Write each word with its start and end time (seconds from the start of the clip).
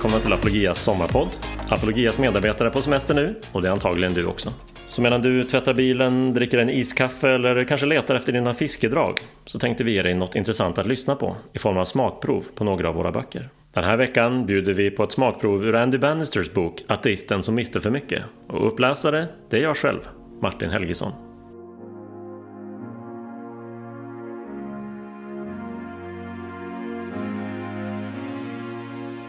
Välkomna 0.00 0.22
till 0.22 0.32
Apologias 0.32 0.82
sommarpodd. 0.82 1.28
Apologias 1.68 2.18
medarbetare 2.18 2.68
är 2.68 2.72
på 2.72 2.82
semester 2.82 3.14
nu 3.14 3.34
och 3.52 3.62
det 3.62 3.68
är 3.68 3.72
antagligen 3.72 4.14
du 4.14 4.26
också. 4.26 4.50
Så 4.86 5.02
medan 5.02 5.22
du 5.22 5.44
tvättar 5.44 5.74
bilen, 5.74 6.34
dricker 6.34 6.58
en 6.58 6.70
iskaffe 6.70 7.28
eller 7.28 7.64
kanske 7.64 7.86
letar 7.86 8.14
efter 8.14 8.32
dina 8.32 8.54
fiskedrag 8.54 9.20
så 9.44 9.58
tänkte 9.58 9.84
vi 9.84 9.92
ge 9.92 10.02
dig 10.02 10.14
något 10.14 10.34
intressant 10.34 10.78
att 10.78 10.86
lyssna 10.86 11.16
på 11.16 11.36
i 11.52 11.58
form 11.58 11.78
av 11.78 11.84
smakprov 11.84 12.44
på 12.54 12.64
några 12.64 12.88
av 12.88 12.94
våra 12.94 13.12
böcker. 13.12 13.48
Den 13.72 13.84
här 13.84 13.96
veckan 13.96 14.46
bjuder 14.46 14.72
vi 14.72 14.90
på 14.90 15.04
ett 15.04 15.12
smakprov 15.12 15.64
ur 15.64 15.74
Andy 15.74 15.98
Bannisters 15.98 16.52
bok 16.52 16.82
Ateisten 16.86 17.42
som 17.42 17.54
miste 17.54 17.80
för 17.80 17.90
mycket 17.90 18.22
och 18.48 18.66
uppläsare, 18.66 19.26
det 19.50 19.56
är 19.56 19.62
jag 19.62 19.76
själv, 19.76 20.00
Martin 20.42 20.70
Helgesson. 20.70 21.29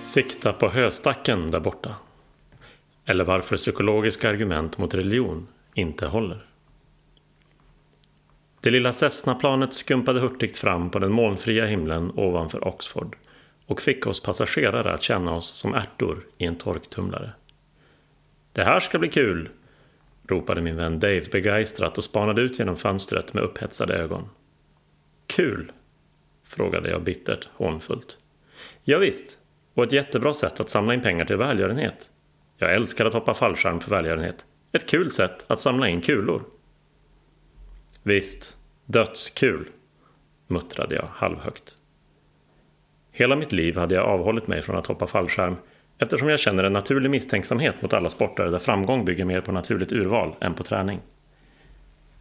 Sikta 0.01 0.53
på 0.53 0.69
höstacken 0.69 1.51
där 1.51 1.59
borta. 1.59 1.95
Eller 3.05 3.23
varför 3.23 3.57
psykologiska 3.57 4.29
argument 4.29 4.77
mot 4.77 4.93
religion 4.93 5.47
inte 5.73 6.07
håller. 6.07 6.45
Det 8.61 8.69
lilla 8.69 8.93
Cessna-planet 8.93 9.73
skumpade 9.73 10.19
hurtigt 10.19 10.57
fram 10.57 10.89
på 10.89 10.99
den 10.99 11.11
molnfria 11.11 11.65
himlen 11.65 12.11
ovanför 12.15 12.67
Oxford 12.67 13.15
och 13.65 13.81
fick 13.81 14.07
oss 14.07 14.23
passagerare 14.23 14.93
att 14.93 15.01
känna 15.01 15.35
oss 15.35 15.47
som 15.47 15.73
ärtor 15.73 16.27
i 16.37 16.45
en 16.45 16.55
torktumlare. 16.55 17.31
Det 18.53 18.63
här 18.63 18.79
ska 18.79 18.99
bli 18.99 19.09
kul! 19.09 19.49
ropade 20.27 20.61
min 20.61 20.75
vän 20.75 20.99
Dave 20.99 21.25
begeistrat 21.31 21.97
och 21.97 22.03
spanade 22.03 22.41
ut 22.41 22.59
genom 22.59 22.77
fönstret 22.77 23.33
med 23.33 23.43
upphetsade 23.43 23.93
ögon. 23.93 24.29
Kul? 25.27 25.71
frågade 26.43 26.89
jag 26.89 27.03
bittert, 27.03 27.47
hånfullt. 27.53 28.17
Ja, 28.83 28.97
visst, 28.97 29.37
och 29.73 29.83
ett 29.83 29.91
jättebra 29.91 30.33
sätt 30.33 30.59
att 30.59 30.69
samla 30.69 30.93
in 30.93 31.01
pengar 31.01 31.25
till 31.25 31.37
välgörenhet. 31.37 32.09
Jag 32.57 32.73
älskar 32.73 33.05
att 33.05 33.13
hoppa 33.13 33.33
fallskärm 33.33 33.79
för 33.79 33.89
välgörenhet. 33.89 34.45
Ett 34.71 34.89
kul 34.89 35.11
sätt 35.11 35.45
att 35.47 35.59
samla 35.59 35.89
in 35.89 36.01
kulor. 36.01 36.43
Visst, 38.03 38.57
dödskul, 38.85 39.69
muttrade 40.47 40.95
jag 40.95 41.07
halvhögt. 41.11 41.75
Hela 43.11 43.35
mitt 43.35 43.51
liv 43.51 43.77
hade 43.77 43.95
jag 43.95 44.05
avhållit 44.05 44.47
mig 44.47 44.61
från 44.61 44.75
att 44.75 44.87
hoppa 44.87 45.07
fallskärm 45.07 45.55
eftersom 45.97 46.29
jag 46.29 46.39
känner 46.39 46.63
en 46.63 46.73
naturlig 46.73 47.09
misstänksamhet 47.09 47.81
mot 47.81 47.93
alla 47.93 48.09
sporter 48.09 48.45
där 48.45 48.59
framgång 48.59 49.05
bygger 49.05 49.25
mer 49.25 49.41
på 49.41 49.51
naturligt 49.51 49.91
urval 49.91 50.35
än 50.41 50.53
på 50.53 50.63
träning. 50.63 50.99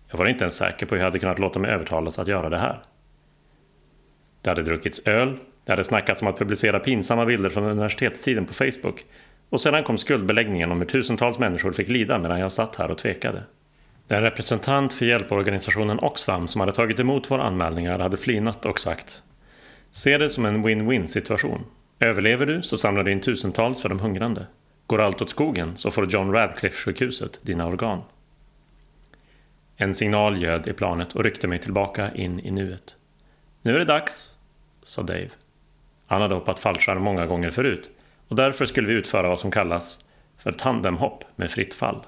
Jag 0.08 0.18
var 0.18 0.26
inte 0.26 0.44
ens 0.44 0.56
säker 0.56 0.86
på 0.86 0.94
hur 0.94 1.00
jag 1.00 1.06
hade 1.06 1.18
kunnat 1.18 1.38
låta 1.38 1.58
mig 1.58 1.70
övertalas 1.70 2.18
att 2.18 2.28
göra 2.28 2.48
det 2.48 2.58
här. 2.58 2.82
Det 4.42 4.50
hade 4.50 4.62
druckits 4.62 5.00
öl, 5.06 5.38
det 5.64 5.72
hade 5.72 5.84
snackats 5.84 6.22
om 6.22 6.28
att 6.28 6.38
publicera 6.38 6.78
pinsamma 6.78 7.26
bilder 7.26 7.48
från 7.48 7.64
universitetstiden 7.64 8.46
på 8.46 8.54
Facebook 8.54 9.04
och 9.50 9.60
sedan 9.60 9.84
kom 9.84 9.98
skuldbeläggningen 9.98 10.72
om 10.72 10.78
hur 10.78 10.88
tusentals 10.88 11.38
människor 11.38 11.72
fick 11.72 11.88
lida 11.88 12.18
medan 12.18 12.40
jag 12.40 12.52
satt 12.52 12.76
här 12.76 12.90
och 12.90 12.98
tvekade. 12.98 13.42
Den 14.08 14.22
representant 14.22 14.92
för 14.92 15.06
hjälporganisationen 15.06 15.98
Oxfam 15.98 16.48
som 16.48 16.60
hade 16.60 16.72
tagit 16.72 17.00
emot 17.00 17.30
våra 17.30 17.42
anmälningar 17.42 17.98
hade 17.98 18.16
flinat 18.16 18.66
och 18.66 18.80
sagt 18.80 19.22
Se 19.90 20.18
det 20.18 20.28
som 20.28 20.46
en 20.46 20.66
win-win 20.66 21.06
situation. 21.06 21.64
Överlever 22.00 22.46
du 22.46 22.62
så 22.62 22.78
samlar 22.78 23.02
du 23.02 23.12
in 23.12 23.20
tusentals 23.20 23.82
för 23.82 23.88
de 23.88 24.00
hungrande. 24.00 24.46
Går 24.86 25.00
allt 25.00 25.22
åt 25.22 25.28
skogen 25.28 25.76
så 25.76 25.90
får 25.90 26.12
John 26.12 26.32
Radcliffe-sjukhuset 26.32 27.40
dina 27.42 27.66
organ. 27.66 28.02
En 29.76 29.94
signal 29.94 30.42
ljöd 30.42 30.68
i 30.68 30.72
planet 30.72 31.12
och 31.12 31.24
ryckte 31.24 31.48
mig 31.48 31.58
tillbaka 31.58 32.14
in 32.14 32.40
i 32.40 32.50
nuet. 32.50 32.96
Nu 33.62 33.74
är 33.74 33.78
det 33.78 33.84
dags, 33.84 34.36
sa 34.82 35.02
Dave. 35.02 35.30
Han 36.10 36.22
hade 36.22 36.34
hoppat 36.34 36.58
fallskärm 36.58 37.02
många 37.02 37.26
gånger 37.26 37.50
förut 37.50 37.90
och 38.28 38.36
därför 38.36 38.64
skulle 38.66 38.88
vi 38.88 38.94
utföra 38.94 39.28
vad 39.28 39.40
som 39.40 39.50
kallas 39.50 40.08
för 40.38 40.52
tandemhopp 40.52 41.24
med 41.36 41.50
fritt 41.50 41.74
fall. 41.74 42.06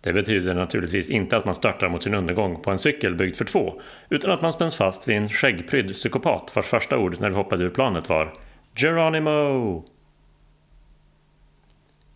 Det 0.00 0.12
betyder 0.12 0.54
naturligtvis 0.54 1.10
inte 1.10 1.36
att 1.36 1.44
man 1.44 1.54
störtar 1.54 1.88
mot 1.88 2.02
sin 2.02 2.14
undergång 2.14 2.62
på 2.62 2.70
en 2.70 2.78
cykel 2.78 3.14
byggd 3.14 3.36
för 3.36 3.44
två, 3.44 3.80
utan 4.08 4.30
att 4.30 4.42
man 4.42 4.52
spänns 4.52 4.76
fast 4.76 5.08
vid 5.08 5.16
en 5.16 5.28
skäggprydd 5.28 5.92
psykopat 5.92 6.56
vars 6.56 6.64
första 6.64 6.98
ord 6.98 7.20
när 7.20 7.30
vi 7.30 7.36
hoppade 7.36 7.64
ur 7.64 7.70
planet 7.70 8.08
var 8.08 8.32
Geronimo! 8.74 9.84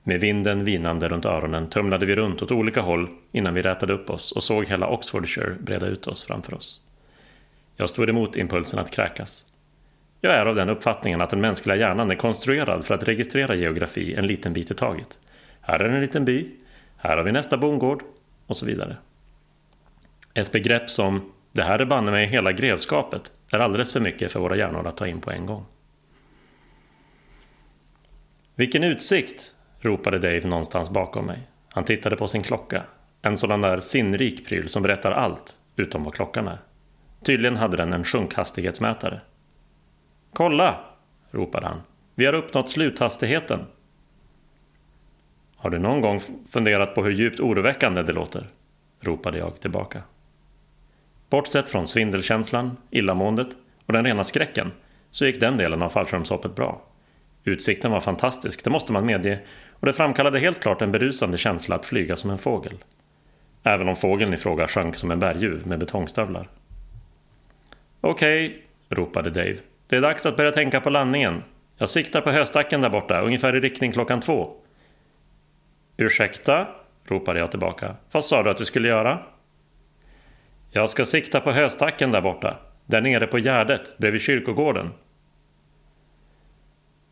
Med 0.02 0.20
vinden 0.20 0.64
vinande 0.64 1.08
runt 1.08 1.24
öronen 1.24 1.70
tumlade 1.70 2.06
vi 2.06 2.14
runt 2.14 2.42
åt 2.42 2.52
olika 2.52 2.80
håll 2.80 3.08
innan 3.32 3.54
vi 3.54 3.62
rätade 3.62 3.92
upp 3.92 4.10
oss 4.10 4.32
och 4.32 4.42
såg 4.42 4.66
hela 4.66 4.88
Oxfordshire 4.88 5.56
breda 5.60 5.86
ut 5.86 6.06
oss 6.06 6.22
framför 6.22 6.54
oss. 6.54 6.80
Jag 7.76 7.88
stod 7.88 8.08
emot 8.08 8.36
impulsen 8.36 8.78
att 8.78 8.90
kräkas. 8.90 9.46
Jag 10.20 10.34
är 10.34 10.46
av 10.46 10.54
den 10.54 10.68
uppfattningen 10.68 11.20
att 11.20 11.30
den 11.30 11.40
mänskliga 11.40 11.76
hjärnan 11.76 12.10
är 12.10 12.14
konstruerad 12.14 12.84
för 12.84 12.94
att 12.94 13.08
registrera 13.08 13.54
geografi 13.54 14.14
en 14.14 14.26
liten 14.26 14.52
bit 14.52 14.70
i 14.70 14.74
taget. 14.74 15.18
Här 15.60 15.80
är 15.80 15.88
en 15.88 16.00
liten 16.00 16.24
by, 16.24 16.50
här 16.96 17.16
har 17.16 17.24
vi 17.24 17.32
nästa 17.32 17.56
bondgård 17.56 18.02
och 18.46 18.56
så 18.56 18.66
vidare. 18.66 18.96
Ett 20.34 20.52
begrepp 20.52 20.90
som 20.90 21.32
”det 21.42 21.62
här 21.62 21.78
är 21.78 21.84
banne 21.84 22.10
mig 22.10 22.26
hela 22.26 22.52
grevskapet” 22.52 23.32
är 23.52 23.58
alldeles 23.58 23.92
för 23.92 24.00
mycket 24.00 24.32
för 24.32 24.40
våra 24.40 24.56
hjärnor 24.56 24.86
att 24.86 24.96
ta 24.96 25.06
in 25.06 25.20
på 25.20 25.30
en 25.30 25.46
gång. 25.46 25.64
Vilken 28.54 28.84
utsikt! 28.84 29.54
ropade 29.80 30.18
Dave 30.18 30.48
någonstans 30.48 30.90
bakom 30.90 31.26
mig. 31.26 31.38
Han 31.70 31.84
tittade 31.84 32.16
på 32.16 32.28
sin 32.28 32.42
klocka. 32.42 32.82
En 33.22 33.36
sådan 33.36 33.60
där 33.60 33.80
sinnrik 33.80 34.46
pryl 34.46 34.68
som 34.68 34.82
berättar 34.82 35.12
allt, 35.12 35.56
utom 35.76 36.04
vad 36.04 36.14
klockan 36.14 36.48
är. 36.48 36.58
Tydligen 37.22 37.56
hade 37.56 37.76
den 37.76 37.92
en 37.92 38.04
sjunkhastighetsmätare. 38.04 39.20
Kolla! 40.36 40.80
ropade 41.30 41.66
han. 41.66 41.82
Vi 42.14 42.26
har 42.26 42.32
uppnått 42.32 42.70
sluthastigheten. 42.70 43.60
Har 45.56 45.70
du 45.70 45.78
någon 45.78 46.00
gång 46.00 46.20
funderat 46.50 46.94
på 46.94 47.04
hur 47.04 47.10
djupt 47.10 47.40
oroväckande 47.40 48.02
det 48.02 48.12
låter? 48.12 48.46
ropade 49.00 49.38
jag 49.38 49.60
tillbaka. 49.60 50.02
Bortsett 51.30 51.68
från 51.68 51.86
svindelkänslan, 51.86 52.76
illamåendet 52.90 53.48
och 53.86 53.92
den 53.92 54.04
rena 54.04 54.24
skräcken 54.24 54.72
så 55.10 55.26
gick 55.26 55.40
den 55.40 55.56
delen 55.56 55.82
av 55.82 55.88
fallskärmshoppet 55.88 56.54
bra. 56.54 56.82
Utsikten 57.44 57.90
var 57.90 58.00
fantastisk, 58.00 58.64
det 58.64 58.70
måste 58.70 58.92
man 58.92 59.06
medge, 59.06 59.38
och 59.72 59.86
det 59.86 59.92
framkallade 59.92 60.38
helt 60.38 60.60
klart 60.60 60.82
en 60.82 60.92
berusande 60.92 61.38
känsla 61.38 61.76
att 61.76 61.86
flyga 61.86 62.16
som 62.16 62.30
en 62.30 62.38
fågel. 62.38 62.84
Även 63.62 63.88
om 63.88 63.96
fågeln 63.96 64.34
i 64.34 64.36
fråga 64.36 64.68
sjönk 64.68 64.96
som 64.96 65.10
en 65.10 65.20
berguv 65.20 65.66
med 65.66 65.78
betongstövlar. 65.78 66.48
Okej, 68.00 68.46
okay, 68.46 68.60
ropade 68.88 69.30
Dave. 69.30 69.56
Det 69.86 69.96
är 69.96 70.00
dags 70.00 70.26
att 70.26 70.36
börja 70.36 70.52
tänka 70.52 70.80
på 70.80 70.90
landningen. 70.90 71.42
Jag 71.78 71.90
siktar 71.90 72.20
på 72.20 72.30
höstacken 72.30 72.80
där 72.80 72.90
borta, 72.90 73.20
ungefär 73.20 73.56
i 73.56 73.60
riktning 73.60 73.92
klockan 73.92 74.20
två. 74.20 74.56
Ursäkta? 75.96 76.66
ropade 77.08 77.38
jag 77.38 77.50
tillbaka. 77.50 77.96
Vad 78.12 78.24
sa 78.24 78.42
du 78.42 78.50
att 78.50 78.58
du 78.58 78.64
skulle 78.64 78.88
göra? 78.88 79.18
Jag 80.70 80.90
ska 80.90 81.04
sikta 81.04 81.40
på 81.40 81.52
höstacken 81.52 82.10
där 82.10 82.20
borta. 82.20 82.56
Där 82.86 83.00
nere 83.00 83.26
på 83.26 83.38
gärdet, 83.38 83.98
bredvid 83.98 84.20
kyrkogården. 84.20 84.90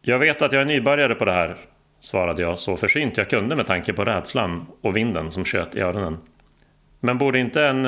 Jag 0.02 0.18
vet 0.18 0.42
att 0.42 0.52
jag 0.52 0.62
är 0.62 0.66
nybörjare 0.66 1.14
på 1.14 1.24
det 1.24 1.32
här, 1.32 1.56
svarade 1.98 2.42
jag 2.42 2.58
så 2.58 2.76
försynt 2.76 3.16
jag 3.16 3.30
kunde 3.30 3.56
med 3.56 3.66
tanke 3.66 3.92
på 3.92 4.04
rädslan 4.04 4.66
och 4.80 4.96
vinden 4.96 5.30
som 5.30 5.44
tjöt 5.44 5.74
i 5.74 5.80
öronen. 5.80 6.18
Men 7.00 7.18
borde 7.18 7.38
inte 7.38 7.66
en 7.66 7.86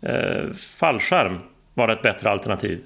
eh, 0.00 0.52
fallskärm 0.78 1.38
vara 1.74 1.92
ett 1.92 2.02
bättre 2.02 2.30
alternativ? 2.30 2.84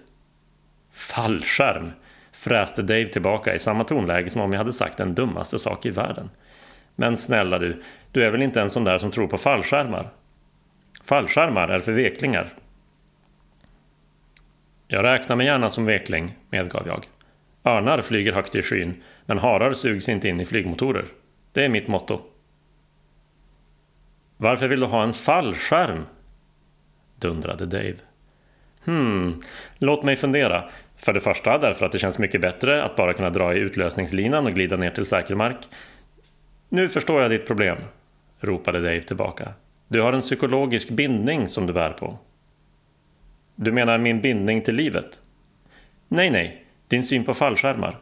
Fallskärm, 0.95 1.93
fräste 2.33 2.83
Dave 2.83 3.09
tillbaka 3.09 3.55
i 3.55 3.59
samma 3.59 3.85
tonläge 3.85 4.31
som 4.31 4.41
om 4.41 4.53
jag 4.53 4.59
hade 4.59 4.73
sagt 4.73 4.97
den 4.97 5.15
dummaste 5.15 5.59
sak 5.59 5.87
i 5.87 5.91
världen. 5.91 6.31
Men 6.97 7.17
snälla 7.17 7.59
du, 7.59 7.83
du 8.13 8.27
är 8.27 8.31
väl 8.31 8.43
inte 8.43 8.61
en 8.61 8.71
sån 8.71 8.85
där 8.85 8.99
som 8.99 9.11
tror 9.11 9.27
på 9.27 9.39
fallskärmar? 9.39 10.09
Fallskärmar 11.05 11.69
är 11.69 11.81
för 11.81 11.93
veklingar. 11.93 12.53
Jag 14.89 15.05
räknar 15.05 15.37
mig 15.37 15.47
gärna 15.47 15.71
som 15.71 15.87
vekling, 15.87 16.35
medgav 16.51 16.87
jag. 16.87 17.07
Örnar 17.65 18.03
flyger 18.03 18.33
högt 18.33 18.55
i 18.55 18.63
skyn, 18.63 19.03
men 19.27 19.39
harar 19.39 19.73
sugs 19.73 20.09
inte 20.09 20.29
in 20.29 20.41
i 20.41 20.45
flygmotorer. 20.45 21.05
Det 21.53 21.65
är 21.65 21.69
mitt 21.69 21.89
motto. 21.89 22.21
Varför 24.37 24.69
vill 24.69 24.81
du 24.81 24.87
ha 24.87 25.03
en 25.03 25.13
fallskärm? 25.13 26.07
dundrade 27.17 27.67
Dave. 27.67 27.97
Hmm, 28.85 29.41
låt 29.79 30.03
mig 30.03 30.17
fundera. 30.17 30.65
För 30.97 31.13
det 31.13 31.21
första 31.21 31.59
därför 31.59 31.87
att 31.87 31.93
det 31.93 31.99
känns 31.99 32.19
mycket 32.19 32.41
bättre 32.41 32.85
att 32.85 32.97
bara 32.97 33.13
kunna 33.13 33.31
dra 33.31 33.55
i 33.55 33.59
utlösningslinan 33.59 34.47
och 34.47 34.55
glida 34.55 34.77
ner 34.77 34.91
till 34.91 35.07
säker 35.07 35.35
mark. 35.35 35.57
Nu 36.69 36.89
förstår 36.89 37.23
jag 37.23 37.31
ditt 37.31 37.47
problem, 37.47 37.79
ropade 38.41 38.79
Dave 38.79 39.03
tillbaka. 39.03 39.49
Du 39.89 40.01
har 40.01 40.13
en 40.13 40.21
psykologisk 40.21 40.91
bindning 40.91 41.47
som 41.47 41.67
du 41.67 41.73
bär 41.73 41.91
på. 41.91 42.19
Du 43.55 43.73
menar 43.73 43.99
min 43.99 44.21
bindning 44.21 44.63
till 44.63 44.75
livet? 44.75 45.21
Nej, 46.09 46.31
nej, 46.31 46.65
din 46.89 47.05
syn 47.05 47.25
på 47.25 47.35
fallskärmar. 47.35 47.99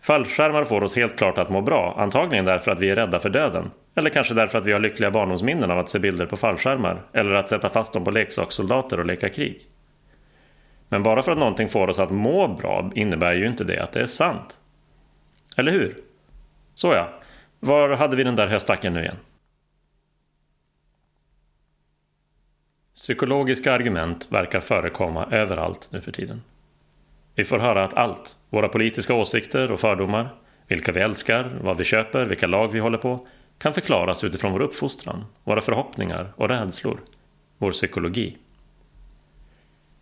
Fallskärmar 0.00 0.64
får 0.64 0.82
oss 0.82 0.96
helt 0.96 1.16
klart 1.16 1.38
att 1.38 1.50
må 1.50 1.60
bra, 1.60 1.94
antagligen 1.98 2.44
därför 2.44 2.70
att 2.70 2.80
vi 2.80 2.90
är 2.90 2.96
rädda 2.96 3.20
för 3.20 3.30
döden. 3.30 3.70
Eller 3.94 4.10
kanske 4.10 4.34
därför 4.34 4.58
att 4.58 4.64
vi 4.64 4.72
har 4.72 4.80
lyckliga 4.80 5.10
barndomsminnen 5.10 5.70
av 5.70 5.78
att 5.78 5.90
se 5.90 5.98
bilder 5.98 6.26
på 6.26 6.36
fallskärmar, 6.36 7.02
eller 7.12 7.32
att 7.32 7.48
sätta 7.48 7.68
fast 7.68 7.92
dem 7.92 8.04
på 8.04 8.10
leksakssoldater 8.10 9.00
och 9.00 9.06
leka 9.06 9.28
krig. 9.28 9.66
Men 10.88 11.02
bara 11.02 11.22
för 11.22 11.32
att 11.32 11.38
någonting 11.38 11.68
får 11.68 11.88
oss 11.88 11.98
att 11.98 12.10
må 12.10 12.48
bra 12.48 12.90
innebär 12.94 13.32
ju 13.32 13.46
inte 13.46 13.64
det 13.64 13.82
att 13.82 13.92
det 13.92 14.00
är 14.00 14.06
sant. 14.06 14.58
eller 15.56 15.72
hur? 15.72 15.96
Såja, 16.74 17.08
var 17.60 17.90
hade 17.90 18.16
vi 18.16 18.24
den 18.24 18.36
där 18.36 18.46
höstacken 18.46 18.92
nu 18.92 19.00
igen? 19.00 19.16
Psykologiska 22.94 23.72
argument 23.72 24.32
verkar 24.32 24.60
förekomma 24.60 25.28
överallt 25.30 25.88
nu 25.92 26.00
för 26.00 26.12
tiden. 26.12 26.42
Vi 27.34 27.44
får 27.44 27.58
höra 27.58 27.84
att 27.84 27.94
allt, 27.94 28.36
våra 28.50 28.68
politiska 28.68 29.14
åsikter 29.14 29.72
och 29.72 29.80
fördomar, 29.80 30.34
vilka 30.66 30.92
vi 30.92 31.00
älskar, 31.00 31.58
vad 31.62 31.76
vi 31.76 31.84
köper, 31.84 32.24
vilka 32.24 32.46
lag 32.46 32.72
vi 32.72 32.78
håller 32.78 32.98
på, 32.98 33.26
kan 33.58 33.74
förklaras 33.74 34.24
utifrån 34.24 34.52
vår 34.52 34.62
uppfostran, 34.62 35.24
våra 35.44 35.60
förhoppningar 35.60 36.32
och 36.36 36.48
rädslor, 36.48 37.00
vår 37.58 37.72
psykologi. 37.72 38.36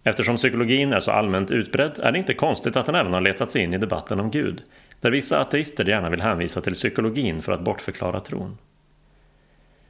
Eftersom 0.06 0.36
psykologin 0.36 0.92
är 0.92 1.00
så 1.00 1.10
allmänt 1.10 1.50
utbredd 1.50 1.98
är 1.98 2.12
det 2.12 2.18
inte 2.18 2.34
konstigt 2.34 2.76
att 2.76 2.86
den 2.86 2.94
även 2.94 3.12
har 3.12 3.20
letat 3.20 3.50
sig 3.50 3.62
in 3.62 3.74
i 3.74 3.78
debatten 3.78 4.20
om 4.20 4.30
Gud, 4.30 4.62
där 5.00 5.10
vissa 5.10 5.40
ateister 5.40 5.84
gärna 5.84 6.10
vill 6.10 6.20
hänvisa 6.20 6.60
till 6.60 6.72
psykologin 6.72 7.42
för 7.42 7.52
att 7.52 7.60
bortförklara 7.60 8.20
tron. 8.20 8.58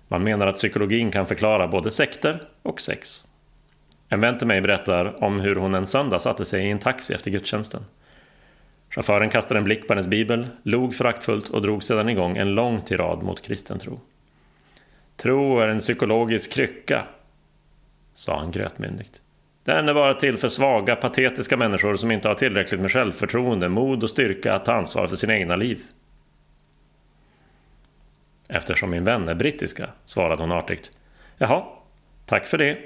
Man 0.08 0.22
menar 0.22 0.46
att 0.46 0.54
psykologin 0.54 1.10
kan 1.10 1.26
förklara 1.26 1.68
både 1.68 1.90
sekter 1.90 2.42
och 2.62 2.80
sex. 2.80 3.24
En 4.08 4.20
vän 4.20 4.38
till 4.38 4.46
mig 4.46 4.60
berättar 4.60 5.24
om 5.24 5.40
hur 5.40 5.56
hon 5.56 5.74
en 5.74 5.86
söndag 5.86 6.18
satte 6.18 6.44
sig 6.44 6.66
i 6.66 6.70
en 6.70 6.78
taxi 6.78 7.14
efter 7.14 7.30
gudstjänsten. 7.30 7.84
Chauffören 8.90 9.30
kastade 9.30 9.58
en 9.58 9.64
blick 9.64 9.86
på 9.86 9.92
hennes 9.92 10.06
bibel, 10.06 10.46
log 10.62 10.94
föraktfullt 10.94 11.48
och 11.48 11.62
drog 11.62 11.82
sedan 11.82 12.08
igång 12.08 12.36
en 12.36 12.54
lång 12.54 12.80
tirad 12.80 13.22
mot 13.22 13.42
kristen 13.42 13.78
tro. 13.78 14.00
Tro 15.16 15.58
är 15.58 15.68
en 15.68 15.78
psykologisk 15.78 16.52
krycka, 16.52 17.06
sa 18.14 18.38
han 18.38 18.50
grötmyndigt. 18.50 19.20
Den 19.66 19.88
är 19.88 19.94
bara 19.94 20.14
till 20.14 20.36
för 20.36 20.48
svaga, 20.48 20.96
patetiska 20.96 21.56
människor 21.56 21.96
som 21.96 22.10
inte 22.10 22.28
har 22.28 22.34
tillräckligt 22.34 22.80
med 22.80 22.90
självförtroende, 22.92 23.68
mod 23.68 24.02
och 24.02 24.10
styrka 24.10 24.54
att 24.54 24.64
ta 24.64 24.72
ansvar 24.72 25.06
för 25.06 25.16
sina 25.16 25.36
egna 25.36 25.56
liv. 25.56 25.82
Eftersom 28.48 28.90
min 28.90 29.04
vän 29.04 29.28
är 29.28 29.34
brittiska, 29.34 29.88
svarade 30.04 30.42
hon 30.42 30.52
artigt. 30.52 30.92
Jaha, 31.38 31.64
tack 32.26 32.46
för 32.46 32.58
det. 32.58 32.78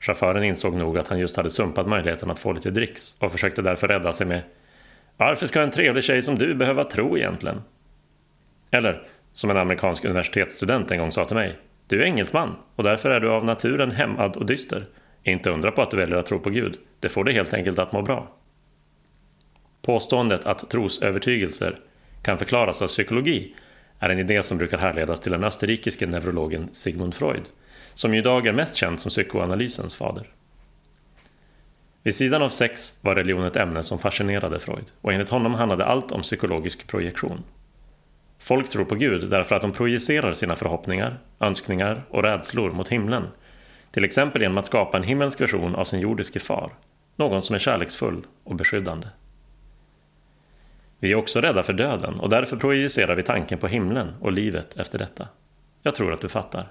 Chauffören 0.00 0.44
insåg 0.44 0.74
nog 0.74 0.98
att 0.98 1.08
han 1.08 1.18
just 1.18 1.36
hade 1.36 1.50
sumpat 1.50 1.88
möjligheten 1.88 2.30
att 2.30 2.38
få 2.38 2.52
lite 2.52 2.70
dricks 2.70 3.20
och 3.20 3.32
försökte 3.32 3.62
därför 3.62 3.88
rädda 3.88 4.12
sig 4.12 4.26
med 4.26 4.42
Varför 5.16 5.46
ska 5.46 5.60
en 5.60 5.70
trevlig 5.70 6.04
tjej 6.04 6.22
som 6.22 6.38
du 6.38 6.54
behöva 6.54 6.84
tro 6.84 7.18
egentligen? 7.18 7.62
Eller, 8.70 9.06
som 9.32 9.50
en 9.50 9.56
amerikansk 9.56 10.04
universitetsstudent 10.04 10.90
en 10.90 10.98
gång 10.98 11.12
sa 11.12 11.24
till 11.24 11.36
mig 11.36 11.58
du 11.92 12.02
är 12.02 12.06
engelsman 12.06 12.56
och 12.76 12.84
därför 12.84 13.10
är 13.10 13.20
du 13.20 13.30
av 13.30 13.44
naturen 13.44 13.90
hämmad 13.90 14.36
och 14.36 14.46
dyster. 14.46 14.86
Inte 15.22 15.50
undra 15.50 15.70
på 15.70 15.82
att 15.82 15.90
du 15.90 15.96
väljer 15.96 16.16
att 16.16 16.26
tro 16.26 16.38
på 16.38 16.50
Gud. 16.50 16.78
Det 17.00 17.08
får 17.08 17.24
dig 17.24 17.34
helt 17.34 17.54
enkelt 17.54 17.78
att 17.78 17.92
må 17.92 18.02
bra. 18.02 18.28
Påståendet 19.82 20.44
att 20.44 20.70
trosövertygelser 20.70 21.78
kan 22.22 22.38
förklaras 22.38 22.82
av 22.82 22.86
psykologi 22.86 23.54
är 23.98 24.10
en 24.10 24.18
idé 24.18 24.42
som 24.42 24.58
brukar 24.58 24.78
härledas 24.78 25.20
till 25.20 25.32
den 25.32 25.44
österrikiske 25.44 26.06
neurologen 26.06 26.68
Sigmund 26.72 27.14
Freud, 27.14 27.44
som 27.94 28.14
ju 28.14 28.20
idag 28.20 28.46
är 28.46 28.52
mest 28.52 28.74
känd 28.74 29.00
som 29.00 29.10
psykoanalysens 29.10 29.94
fader. 29.94 30.26
Vid 32.02 32.14
sidan 32.14 32.42
av 32.42 32.48
sex 32.48 32.98
var 33.02 33.14
religion 33.14 33.44
ett 33.44 33.56
ämne 33.56 33.82
som 33.82 33.98
fascinerade 33.98 34.58
Freud 34.58 34.92
och 35.00 35.12
enligt 35.12 35.30
honom 35.30 35.54
handlade 35.54 35.84
allt 35.84 36.12
om 36.12 36.22
psykologisk 36.22 36.86
projektion. 36.86 37.42
Folk 38.42 38.68
tror 38.68 38.84
på 38.84 38.94
Gud 38.94 39.30
därför 39.30 39.56
att 39.56 39.62
de 39.62 39.72
projicerar 39.72 40.34
sina 40.34 40.56
förhoppningar, 40.56 41.18
önskningar 41.40 42.02
och 42.10 42.22
rädslor 42.22 42.70
mot 42.70 42.88
himlen, 42.88 43.26
till 43.90 44.04
exempel 44.04 44.42
genom 44.42 44.58
att 44.58 44.66
skapa 44.66 44.96
en 44.96 45.02
himmelsk 45.02 45.40
version 45.40 45.74
av 45.74 45.84
sin 45.84 46.00
jordiske 46.00 46.40
far, 46.40 46.72
någon 47.16 47.42
som 47.42 47.54
är 47.54 47.58
kärleksfull 47.58 48.26
och 48.44 48.54
beskyddande. 48.54 49.06
Vi 50.98 51.12
är 51.12 51.16
också 51.16 51.40
rädda 51.40 51.62
för 51.62 51.72
döden 51.72 52.20
och 52.20 52.28
därför 52.28 52.56
projicerar 52.56 53.16
vi 53.16 53.22
tanken 53.22 53.58
på 53.58 53.68
himlen 53.68 54.14
och 54.20 54.32
livet 54.32 54.76
efter 54.76 54.98
detta. 54.98 55.28
Jag 55.82 55.94
tror 55.94 56.12
att 56.12 56.20
du 56.20 56.28
fattar. 56.28 56.68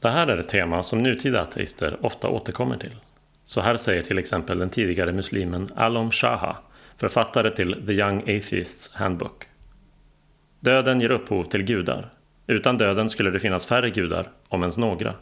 Det 0.00 0.10
här 0.10 0.26
är 0.26 0.38
ett 0.38 0.48
tema 0.48 0.82
som 0.82 1.02
nutida 1.02 1.42
ateister 1.42 1.96
ofta 2.00 2.28
återkommer 2.28 2.76
till. 2.76 2.96
Så 3.44 3.60
här 3.60 3.76
säger 3.76 4.02
till 4.02 4.18
exempel 4.18 4.58
den 4.58 4.70
tidigare 4.70 5.12
muslimen 5.12 5.68
Alom 5.76 6.10
Shaha, 6.10 6.56
författare 6.96 7.50
till 7.50 7.86
The 7.86 7.92
Young 7.92 8.20
Atheists 8.20 8.94
Handbook. 8.94 9.46
Döden 10.66 11.00
ger 11.00 11.10
upphov 11.10 11.44
till 11.44 11.62
gudar. 11.62 12.10
Utan 12.46 12.78
döden 12.78 13.10
skulle 13.10 13.30
det 13.30 13.40
finnas 13.40 13.66
färre 13.66 13.90
gudar, 13.90 14.28
om 14.48 14.60
ens 14.60 14.78
några. 14.78 15.14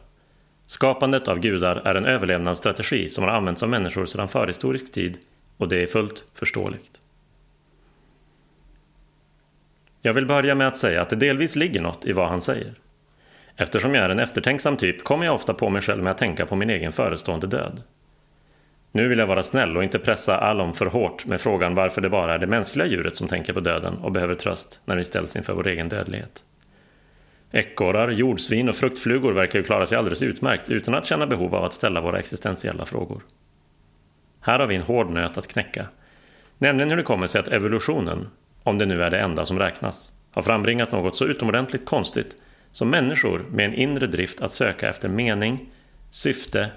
Skapandet 0.66 1.28
av 1.28 1.40
gudar 1.40 1.76
är 1.76 1.94
en 1.94 2.04
överlevnadsstrategi 2.04 3.08
som 3.08 3.24
har 3.24 3.30
använts 3.30 3.62
av 3.62 3.68
människor 3.68 4.06
sedan 4.06 4.28
förhistorisk 4.28 4.92
tid 4.92 5.18
och 5.56 5.68
det 5.68 5.82
är 5.82 5.86
fullt 5.86 6.24
förståeligt. 6.34 7.00
Jag 10.02 10.14
vill 10.14 10.26
börja 10.26 10.54
med 10.54 10.68
att 10.68 10.76
säga 10.76 11.02
att 11.02 11.10
det 11.10 11.16
delvis 11.16 11.56
ligger 11.56 11.80
något 11.80 12.06
i 12.06 12.12
vad 12.12 12.28
han 12.28 12.40
säger. 12.40 12.74
Eftersom 13.56 13.94
jag 13.94 14.04
är 14.04 14.08
en 14.08 14.18
eftertänksam 14.18 14.76
typ 14.76 15.04
kommer 15.04 15.26
jag 15.26 15.34
ofta 15.34 15.54
på 15.54 15.70
mig 15.70 15.82
själv 15.82 16.02
med 16.02 16.10
att 16.10 16.18
tänka 16.18 16.46
på 16.46 16.56
min 16.56 16.70
egen 16.70 16.92
förestående 16.92 17.46
död. 17.46 17.82
Nu 18.96 19.08
vill 19.08 19.18
jag 19.18 19.26
vara 19.26 19.42
snäll 19.42 19.76
och 19.76 19.84
inte 19.84 19.98
pressa 19.98 20.38
Alom 20.38 20.74
för 20.74 20.86
hårt 20.86 21.26
med 21.26 21.40
frågan 21.40 21.74
varför 21.74 22.00
det 22.00 22.08
bara 22.08 22.34
är 22.34 22.38
det 22.38 22.46
mänskliga 22.46 22.86
djuret 22.86 23.16
som 23.16 23.28
tänker 23.28 23.52
på 23.52 23.60
döden 23.60 23.94
och 23.94 24.12
behöver 24.12 24.34
tröst 24.34 24.80
när 24.84 24.96
vi 24.96 25.04
ställs 25.04 25.36
inför 25.36 25.52
vår 25.52 25.66
egen 25.66 25.88
dödlighet. 25.88 26.44
Ekorrar, 27.50 28.10
jordsvin 28.10 28.68
och 28.68 28.76
fruktflugor 28.76 29.32
verkar 29.32 29.58
ju 29.58 29.64
klara 29.64 29.86
sig 29.86 29.98
alldeles 29.98 30.22
utmärkt 30.22 30.70
utan 30.70 30.94
att 30.94 31.06
känna 31.06 31.26
behov 31.26 31.54
av 31.54 31.64
att 31.64 31.72
ställa 31.72 32.00
våra 32.00 32.18
existentiella 32.18 32.84
frågor. 32.84 33.22
Här 34.40 34.58
har 34.58 34.66
vi 34.66 34.74
en 34.74 34.82
hård 34.82 35.10
nöt 35.10 35.38
att 35.38 35.48
knäcka, 35.48 35.86
nämligen 36.58 36.90
hur 36.90 36.96
det 36.96 37.02
kommer 37.02 37.26
sig 37.26 37.38
att 37.38 37.48
evolutionen, 37.48 38.28
om 38.62 38.78
det 38.78 38.86
nu 38.86 39.02
är 39.02 39.10
det 39.10 39.18
enda 39.18 39.44
som 39.44 39.58
räknas, 39.58 40.12
har 40.30 40.42
frambringat 40.42 40.92
något 40.92 41.16
så 41.16 41.24
utomordentligt 41.24 41.86
konstigt 41.86 42.36
som 42.70 42.90
människor 42.90 43.44
med 43.50 43.66
en 43.66 43.74
inre 43.74 44.06
drift 44.06 44.40
att 44.40 44.52
söka 44.52 44.88
efter 44.88 45.08
mening, 45.08 45.70
syfte 46.10 46.70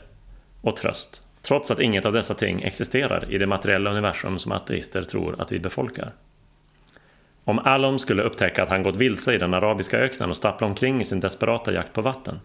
och 0.61 0.75
tröst, 0.75 1.21
trots 1.47 1.71
att 1.71 1.79
inget 1.79 2.05
av 2.05 2.13
dessa 2.13 2.33
ting 2.33 2.61
existerar 2.61 3.31
i 3.31 3.37
det 3.37 3.47
materiella 3.47 3.91
universum 3.91 4.39
som 4.39 4.51
ateister 4.51 5.03
tror 5.03 5.41
att 5.41 5.51
vi 5.51 5.59
befolkar. 5.59 6.11
Om 7.43 7.59
Alom 7.59 7.99
skulle 7.99 8.23
upptäcka 8.23 8.63
att 8.63 8.69
han 8.69 8.83
gått 8.83 8.95
vilse 8.95 9.33
i 9.33 9.37
den 9.37 9.53
arabiska 9.53 9.97
öknen 9.97 10.29
och 10.29 10.37
stappla 10.37 10.67
omkring 10.67 11.01
i 11.01 11.05
sin 11.05 11.19
desperata 11.19 11.73
jakt 11.73 11.93
på 11.93 12.01
vatten, 12.01 12.39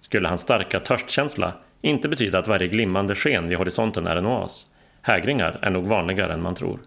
skulle 0.00 0.28
hans 0.28 0.40
starka 0.40 0.80
törstkänsla 0.80 1.52
inte 1.80 2.08
betyda 2.08 2.38
att 2.38 2.48
varje 2.48 2.68
glimmande 2.68 3.14
sken 3.14 3.48
vid 3.48 3.58
horisonten 3.58 4.06
är 4.06 4.16
en 4.16 4.26
oas. 4.26 4.74
Hägringar 5.02 5.58
är 5.62 5.70
nog 5.70 5.86
vanligare 5.86 6.32
än 6.32 6.42
man 6.42 6.54
tror. 6.54 6.78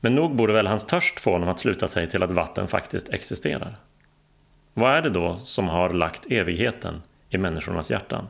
Men 0.00 0.14
nog 0.14 0.36
borde 0.36 0.52
väl 0.52 0.66
hans 0.66 0.86
törst 0.86 1.20
få 1.20 1.32
honom 1.32 1.48
att 1.48 1.58
sluta 1.58 1.88
sig 1.88 2.08
till 2.08 2.22
att 2.22 2.30
vatten 2.30 2.68
faktiskt 2.68 3.08
existerar. 3.08 3.74
Vad 4.74 4.92
är 4.92 5.02
det 5.02 5.10
då 5.10 5.38
som 5.44 5.68
har 5.68 5.90
lagt 5.90 6.26
evigheten 6.30 7.02
i 7.28 7.38
människornas 7.38 7.90
hjärtan? 7.90 8.26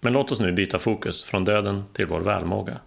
Men 0.00 0.12
låt 0.12 0.32
oss 0.32 0.40
nu 0.40 0.52
byta 0.52 0.78
fokus 0.78 1.24
från 1.24 1.44
döden 1.44 1.84
till 1.92 2.06
vår 2.06 2.20
välmåga. 2.20 2.78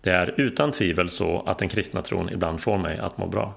Det 0.00 0.10
är 0.10 0.34
utan 0.36 0.72
tvivel 0.72 1.08
så 1.08 1.42
att 1.46 1.58
den 1.58 1.68
kristna 1.68 2.02
tron 2.02 2.30
ibland 2.30 2.60
får 2.60 2.78
mig 2.78 2.98
att 2.98 3.18
må 3.18 3.26
bra. 3.26 3.54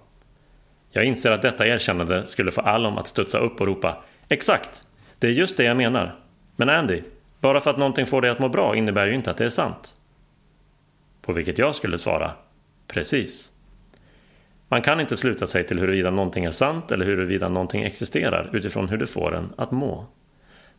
Jag 0.92 1.04
inser 1.04 1.32
att 1.32 1.42
detta 1.42 1.68
erkännande 1.68 2.26
skulle 2.26 2.52
få 2.52 2.62
Alom 2.62 2.98
att 2.98 3.08
studsa 3.08 3.38
upp 3.38 3.62
och 3.62 3.68
ropa 3.68 4.04
Exakt! 4.30 4.88
Det 5.20 5.28
är 5.28 5.32
just 5.32 5.58
det 5.58 5.64
jag 5.64 5.78
menar. 5.78 6.16
Men 6.56 6.70
Andy, 6.70 7.02
bara 7.40 7.62
för 7.62 7.72
att 7.72 7.78
någonting 7.78 8.06
får 8.06 8.22
dig 8.22 8.32
att 8.32 8.40
må 8.40 8.50
bra 8.50 8.76
innebär 8.76 9.08
ju 9.08 9.14
inte 9.14 9.32
att 9.32 9.38
det 9.38 9.46
är 9.46 9.50
sant. 9.50 9.94
På 11.22 11.34
vilket 11.34 11.58
jag 11.58 11.76
skulle 11.76 11.98
svara 11.98 12.32
Precis. 12.88 13.52
Man 14.68 14.82
kan 14.82 15.00
inte 15.00 15.18
sluta 15.18 15.48
sig 15.48 15.68
till 15.68 15.80
huruvida 15.80 16.12
någonting 16.12 16.46
är 16.46 16.52
sant 16.52 16.92
eller 16.92 17.06
huruvida 17.06 17.50
någonting 17.50 17.84
existerar 17.84 18.50
utifrån 18.54 18.90
hur 18.90 18.98
det 18.98 19.08
får 19.08 19.36
en 19.36 19.54
att 19.58 19.72
må. 19.72 20.06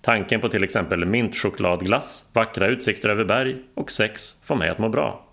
Tanken 0.00 0.40
på 0.40 0.48
till 0.48 0.64
exempel 0.64 1.04
mintchokladglass, 1.04 2.26
vackra 2.32 2.66
utsikter 2.66 3.08
över 3.08 3.24
berg 3.24 3.56
och 3.74 3.90
sex 3.90 4.42
får 4.44 4.56
mig 4.56 4.68
att 4.68 4.78
må 4.78 4.88
bra. 4.88 5.24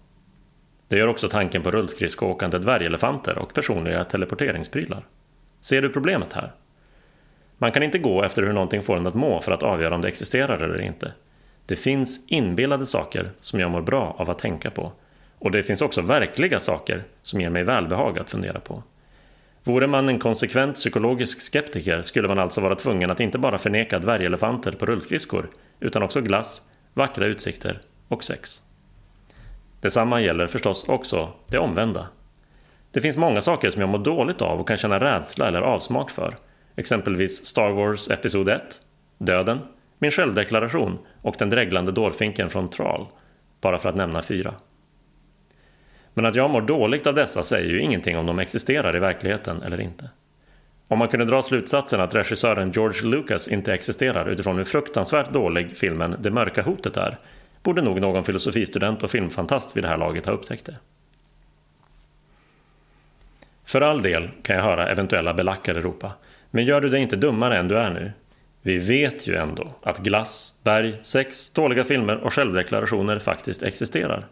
Det 0.87 0.97
gör 0.97 1.07
också 1.07 1.29
tanken 1.29 1.63
på 1.63 1.71
rullskridskoåkande 1.71 2.57
dvärgelefanter 2.57 3.37
och 3.37 3.53
personliga 3.53 4.03
teleporteringsprylar. 4.03 5.05
Ser 5.61 5.81
du 5.81 5.89
problemet 5.89 6.33
här? 6.33 6.51
Man 7.57 7.71
kan 7.71 7.83
inte 7.83 7.97
gå 7.97 8.23
efter 8.23 8.43
hur 8.43 8.53
någonting 8.53 8.81
får 8.81 8.97
en 8.97 9.07
att 9.07 9.13
må 9.13 9.41
för 9.41 9.51
att 9.51 9.63
avgöra 9.63 9.95
om 9.95 10.01
det 10.01 10.07
existerar 10.07 10.57
eller 10.57 10.81
inte. 10.81 11.13
Det 11.65 11.75
finns 11.75 12.27
inbillade 12.27 12.85
saker 12.85 13.31
som 13.41 13.59
jag 13.59 13.71
mår 13.71 13.81
bra 13.81 14.15
av 14.17 14.29
att 14.29 14.39
tänka 14.39 14.71
på 14.71 14.91
och 15.39 15.51
det 15.51 15.63
finns 15.63 15.81
också 15.81 16.01
verkliga 16.01 16.59
saker 16.59 17.03
som 17.21 17.41
ger 17.41 17.49
mig 17.49 17.63
välbehag 17.63 18.19
att 18.19 18.29
fundera 18.29 18.59
på. 18.59 18.83
Vore 19.67 19.87
man 19.87 20.09
en 20.09 20.19
konsekvent 20.19 20.75
psykologisk 20.75 21.41
skeptiker 21.41 22.01
skulle 22.01 22.27
man 22.27 22.39
alltså 22.39 22.61
vara 22.61 22.75
tvungen 22.75 23.11
att 23.11 23.19
inte 23.19 23.37
bara 23.37 23.57
förneka 23.57 23.99
dvärgelefanter 23.99 24.71
på 24.71 24.85
rullskridskor 24.85 25.49
utan 25.79 26.03
också 26.03 26.21
glass, 26.21 26.61
vackra 26.93 27.25
utsikter 27.25 27.79
och 28.07 28.23
sex. 28.23 28.61
Detsamma 29.81 30.21
gäller 30.21 30.47
förstås 30.47 30.89
också 30.89 31.29
det 31.47 31.57
omvända. 31.57 32.07
Det 32.91 33.01
finns 33.01 33.17
många 33.17 33.41
saker 33.41 33.69
som 33.69 33.81
jag 33.81 33.89
mår 33.89 33.99
dåligt 33.99 34.41
av 34.41 34.59
och 34.59 34.67
kan 34.67 34.77
känna 34.77 34.99
rädsla 34.99 35.47
eller 35.47 35.61
avsmak 35.61 36.11
för. 36.11 36.35
Exempelvis 36.75 37.45
Star 37.45 37.71
Wars 37.71 38.09
Episod 38.09 38.49
1, 38.49 38.81
Döden, 39.17 39.59
min 39.99 40.11
självdeklaration 40.11 40.97
och 41.21 41.35
den 41.39 41.49
dreglande 41.49 41.91
dårfinken 41.91 42.49
från 42.49 42.69
Tral, 42.69 43.07
bara 43.61 43.77
för 43.77 43.89
att 43.89 43.95
nämna 43.95 44.21
fyra. 44.21 44.53
Men 46.15 46.25
att 46.25 46.35
jag 46.35 46.49
mår 46.49 46.61
dåligt 46.61 47.07
av 47.07 47.15
dessa 47.15 47.43
säger 47.43 47.69
ju 47.69 47.81
ingenting 47.81 48.17
om 48.17 48.25
de 48.25 48.39
existerar 48.39 48.95
i 48.95 48.99
verkligheten 48.99 49.61
eller 49.61 49.81
inte. 49.81 50.09
Om 50.87 50.99
man 50.99 51.07
kunde 51.07 51.25
dra 51.25 51.41
slutsatsen 51.41 52.01
att 52.01 52.15
regissören 52.15 52.71
George 52.71 53.09
Lucas 53.09 53.47
inte 53.47 53.73
existerar 53.73 54.29
utifrån 54.29 54.57
hur 54.57 54.63
fruktansvärt 54.63 55.33
dålig 55.33 55.77
filmen 55.77 56.15
Det 56.19 56.31
mörka 56.31 56.61
hotet 56.61 56.97
är, 56.97 57.17
borde 57.63 57.81
nog 57.81 58.01
någon 58.01 58.23
filosofistudent 58.23 59.03
och 59.03 59.11
filmfantast 59.11 59.77
vid 59.77 59.83
det 59.83 59.87
här 59.87 59.97
laget 59.97 60.25
ha 60.25 60.33
upptäckt 60.33 60.65
det. 60.65 60.75
För 63.65 63.81
all 63.81 64.01
del 64.01 64.29
kan 64.41 64.55
jag 64.55 64.63
höra 64.63 64.89
eventuella 64.89 65.33
belackare 65.33 65.81
ropa, 65.81 66.11
men 66.51 66.65
gör 66.65 66.81
du 66.81 66.89
dig 66.89 67.01
inte 67.01 67.15
dummare 67.15 67.57
än 67.57 67.67
du 67.67 67.77
är 67.77 67.89
nu? 67.89 68.11
Vi 68.61 68.77
vet 68.77 69.27
ju 69.27 69.35
ändå 69.35 69.75
att 69.81 69.99
glass, 69.99 70.61
berg, 70.63 70.97
sex, 71.01 71.49
dåliga 71.53 71.83
filmer 71.83 72.17
och 72.17 72.33
självdeklarationer 72.33 73.19
faktiskt 73.19 73.63
existerar. 73.63 74.25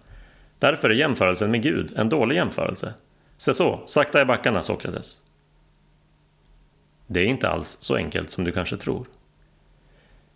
Därför 0.63 0.89
är 0.89 0.93
jämförelsen 0.93 1.51
med 1.51 1.61
Gud 1.61 1.93
en 1.95 2.09
dålig 2.09 2.35
jämförelse. 2.35 2.93
Se 3.37 3.53
så, 3.53 3.79
sakta 3.85 4.21
i 4.21 4.25
backarna 4.25 4.63
Sokrates. 4.63 5.21
Det 7.07 7.19
är 7.19 7.25
inte 7.25 7.49
alls 7.49 7.77
så 7.79 7.95
enkelt 7.95 8.29
som 8.29 8.43
du 8.43 8.51
kanske 8.51 8.77
tror. 8.77 9.05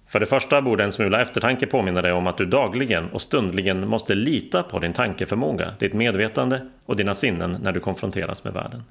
För 0.07 0.19
det 0.19 0.25
första 0.25 0.61
borde 0.61 0.83
en 0.83 0.91
smula 0.91 1.21
eftertanke 1.21 1.67
påminna 1.67 2.01
dig 2.01 2.11
om 2.11 2.27
att 2.27 2.37
du 2.37 2.45
dagligen 2.45 3.09
och 3.09 3.21
stundligen 3.21 3.87
måste 3.87 4.15
lita 4.15 4.63
på 4.63 4.79
din 4.79 4.93
tankeförmåga, 4.93 5.73
ditt 5.79 5.93
medvetande 5.93 6.69
och 6.85 6.95
dina 6.95 7.13
sinnen 7.13 7.57
när 7.61 7.71
du 7.71 7.79
konfronteras 7.79 8.43
med 8.43 8.53
världen. 8.53 8.83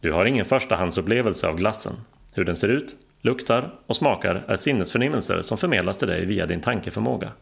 Du 0.00 0.12
har 0.12 0.24
ingen 0.24 0.44
förstahandsupplevelse 0.44 1.48
av 1.48 1.56
glassen. 1.56 1.92
Hur 2.34 2.44
den 2.44 2.56
ser 2.56 2.68
ut, 2.68 2.96
luktar 3.20 3.70
och 3.86 3.96
smakar 3.96 4.42
är 4.48 4.56
sinnesförnimmelser 4.56 5.42
som 5.42 5.58
förmedlas 5.58 5.98
till 5.98 6.08
dig 6.08 6.26
via 6.26 6.46
din 6.46 6.60
tankeförmåga. 6.60 7.32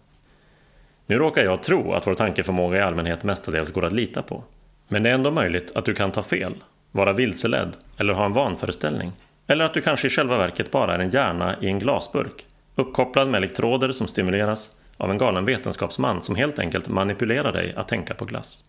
Nu 1.06 1.18
råkar 1.18 1.44
jag 1.44 1.62
tro 1.62 1.92
att 1.92 2.06
vår 2.06 2.14
tankeförmåga 2.14 2.78
i 2.78 2.82
allmänhet 2.82 3.25
mestadels 3.25 3.71
går 3.71 3.85
att 3.85 3.92
lita 3.92 4.23
på. 4.23 4.44
Men 4.88 5.02
det 5.02 5.11
är 5.11 5.14
ändå 5.14 5.30
möjligt 5.30 5.76
att 5.76 5.85
du 5.85 5.94
kan 5.94 6.12
ta 6.12 6.23
fel, 6.23 6.54
vara 6.90 7.12
vilseledd 7.12 7.76
eller 7.97 8.14
ha 8.14 8.25
en 8.25 8.32
vanföreställning. 8.32 9.12
Eller 9.47 9.64
att 9.64 9.75
du 9.75 9.80
kanske 9.80 10.06
i 10.06 10.11
själva 10.11 10.38
verket 10.38 10.71
bara 10.71 10.94
är 10.94 10.99
en 10.99 11.11
hjärna 11.11 11.56
i 11.61 11.66
en 11.66 11.78
glasburk, 11.78 12.47
uppkopplad 12.75 13.28
med 13.28 13.38
elektroder 13.38 13.92
som 13.92 14.06
stimuleras 14.06 14.76
av 14.97 15.11
en 15.11 15.18
galen 15.18 15.44
vetenskapsman 15.44 16.23
som 16.23 16.37
helt 16.37 16.59
enkelt 16.59 16.88
manipulerar 16.88 17.52
dig 17.52 17.75
att 17.76 17.88
tänka 17.88 18.14
på 18.14 18.25
glass. 18.25 18.64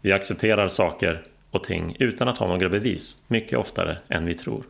Vi 0.00 0.12
accepterar 0.12 0.68
saker 0.68 1.22
och 1.50 1.64
ting 1.64 1.96
utan 1.98 2.28
att 2.28 2.38
ha 2.38 2.46
några 2.46 2.68
bevis 2.68 3.24
mycket 3.28 3.58
oftare 3.58 3.98
än 4.08 4.26
vi 4.26 4.34
tror. 4.34 4.62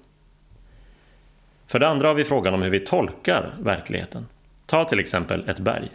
För 1.67 1.79
det 1.79 1.89
andra 1.89 2.09
har 2.09 2.15
vi 2.15 2.25
frågan 2.25 2.55
om 2.55 2.63
hur 2.63 2.71
vi 2.71 2.81
tolkar 2.81 3.51
verkligheten. 3.61 4.27
Ta 4.67 4.85
till 4.85 5.01
exempel 5.01 5.49
ett 5.49 5.61
berg. 5.61 5.91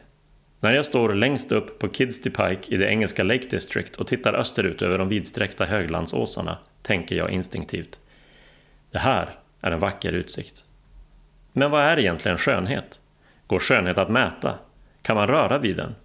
När 0.60 0.74
jag 0.74 0.86
står 0.86 1.14
längst 1.14 1.52
upp 1.52 1.80
på 1.80 1.90
Kidsty 1.90 2.30
Pike 2.30 2.74
i 2.74 2.78
det 2.78 2.90
engelska 2.90 3.24
Lake 3.24 3.48
District 3.50 3.96
och 3.96 4.08
tittar 4.08 4.34
österut 4.34 4.82
över 4.82 4.98
de 4.98 5.10
vidsträckta 5.10 5.66
höglandsåsarna 5.66 6.58
tänker 6.82 7.16
jag 7.16 7.30
instinktivt. 7.30 8.00
Det 8.92 9.00
här 9.00 9.30
är 9.62 9.72
en 9.72 9.80
vacker 9.80 10.12
utsikt. 10.12 10.66
Men 11.54 11.72
vad 11.72 11.84
är 11.84 12.00
egentligen 12.00 12.38
skönhet? 12.38 13.02
Går 13.48 13.60
skönhet 13.60 13.98
att 13.98 14.10
mäta? 14.10 14.60
Kan 15.02 15.16
man 15.16 15.28
röra 15.28 15.58
vid 15.58 15.78
den? 15.78 15.96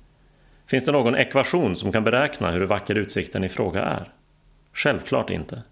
Finns 0.66 0.84
det 0.84 0.92
någon 0.92 1.16
ekvation 1.16 1.76
som 1.76 1.92
kan 1.92 2.04
beräkna 2.04 2.50
hur 2.50 2.66
vacker 2.66 2.94
utsikten 2.94 3.44
i 3.44 3.48
fråga 3.48 3.82
är? 3.82 4.08
Självklart 4.72 5.30
inte. 5.30 5.62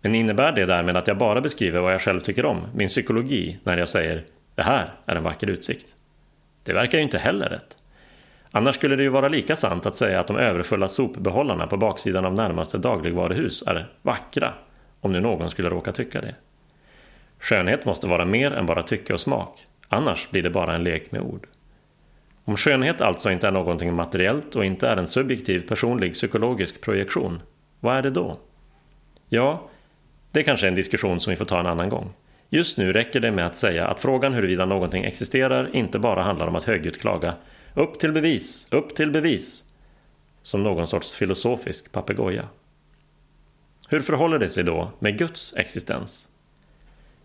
Men 0.00 0.14
innebär 0.14 0.52
det 0.52 0.66
därmed 0.66 0.96
att 0.96 1.06
jag 1.06 1.18
bara 1.18 1.40
beskriver 1.40 1.80
vad 1.80 1.92
jag 1.92 2.00
själv 2.00 2.20
tycker 2.20 2.44
om, 2.44 2.66
min 2.74 2.88
psykologi, 2.88 3.58
när 3.64 3.78
jag 3.78 3.88
säger 3.88 4.24
det 4.54 4.62
här 4.62 4.92
är 5.06 5.16
en 5.16 5.22
vacker 5.22 5.50
utsikt? 5.50 5.96
Det 6.64 6.72
verkar 6.72 6.98
ju 6.98 7.04
inte 7.04 7.18
heller 7.18 7.48
rätt. 7.48 7.78
Annars 8.54 8.74
skulle 8.74 8.96
det 8.96 9.02
ju 9.02 9.08
vara 9.08 9.28
lika 9.28 9.56
sant 9.56 9.86
att 9.86 9.96
säga 9.96 10.20
att 10.20 10.26
de 10.26 10.36
överfulla 10.36 10.88
sopbehållarna 10.88 11.66
på 11.66 11.76
baksidan 11.76 12.24
av 12.24 12.34
närmaste 12.34 12.78
dagligvaruhus 12.78 13.62
är 13.66 13.88
vackra, 14.02 14.54
om 15.00 15.12
nu 15.12 15.20
någon 15.20 15.50
skulle 15.50 15.68
råka 15.68 15.92
tycka 15.92 16.20
det. 16.20 16.34
Skönhet 17.38 17.84
måste 17.84 18.06
vara 18.06 18.24
mer 18.24 18.52
än 18.52 18.66
bara 18.66 18.82
tycke 18.82 19.14
och 19.14 19.20
smak, 19.20 19.66
annars 19.88 20.30
blir 20.30 20.42
det 20.42 20.50
bara 20.50 20.74
en 20.74 20.84
lek 20.84 21.12
med 21.12 21.20
ord. 21.20 21.46
Om 22.44 22.56
skönhet 22.56 23.00
alltså 23.00 23.30
inte 23.30 23.46
är 23.46 23.50
någonting 23.50 23.94
materiellt 23.94 24.56
och 24.56 24.64
inte 24.64 24.88
är 24.88 24.96
en 24.96 25.06
subjektiv 25.06 25.68
personlig 25.68 26.14
psykologisk 26.14 26.80
projektion, 26.80 27.42
vad 27.80 27.96
är 27.96 28.02
det 28.02 28.10
då? 28.10 28.36
Ja, 29.28 29.68
det 30.32 30.42
kanske 30.42 30.66
är 30.66 30.68
en 30.68 30.74
diskussion 30.74 31.20
som 31.20 31.30
vi 31.30 31.36
får 31.36 31.44
ta 31.44 31.60
en 31.60 31.66
annan 31.66 31.88
gång. 31.88 32.12
Just 32.50 32.78
nu 32.78 32.92
räcker 32.92 33.20
det 33.20 33.30
med 33.30 33.46
att 33.46 33.56
säga 33.56 33.86
att 33.86 34.00
frågan 34.00 34.32
huruvida 34.32 34.66
någonting 34.66 35.04
existerar 35.04 35.70
inte 35.76 35.98
bara 35.98 36.22
handlar 36.22 36.46
om 36.46 36.56
att 36.56 36.64
högljutt 36.64 37.00
klaga 37.00 37.34
upp 37.74 37.98
till 37.98 38.12
bevis, 38.12 38.68
upp 38.70 38.94
till 38.94 39.10
bevis. 39.10 39.64
Som 40.42 40.62
någon 40.62 40.86
sorts 40.86 41.12
filosofisk 41.12 41.92
papegoja. 41.92 42.48
Hur 43.88 44.00
förhåller 44.00 44.38
det 44.38 44.50
sig 44.50 44.64
då 44.64 44.90
med 44.98 45.18
Guds 45.18 45.56
existens? 45.56 46.28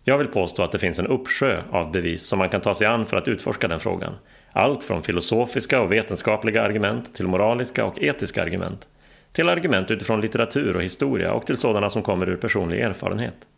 Jag 0.04 0.18
vill 0.18 0.26
påstå 0.26 0.62
att 0.62 0.72
det 0.72 0.78
finns 0.78 0.98
en 0.98 1.06
uppsjö 1.06 1.62
av 1.70 1.92
bevis 1.92 2.22
som 2.22 2.38
man 2.38 2.48
kan 2.48 2.60
ta 2.60 2.74
sig 2.74 2.86
an 2.86 3.06
för 3.06 3.16
att 3.16 3.28
utforska 3.28 3.68
den 3.68 3.80
frågan. 3.80 4.14
Allt 4.52 4.82
från 4.82 5.02
filosofiska 5.02 5.80
och 5.80 5.92
vetenskapliga 5.92 6.62
argument 6.62 7.14
till 7.14 7.26
moraliska 7.26 7.84
och 7.84 8.02
etiska 8.02 8.42
argument. 8.42 8.88
Till 9.32 9.48
argument 9.48 9.90
utifrån 9.90 10.20
litteratur 10.20 10.76
och 10.76 10.82
historia 10.82 11.32
och 11.32 11.46
till 11.46 11.56
sådana 11.56 11.90
som 11.90 12.02
kommer 12.02 12.28
ur 12.28 12.36
personlig 12.36 12.80
erfarenhet. 12.80 13.48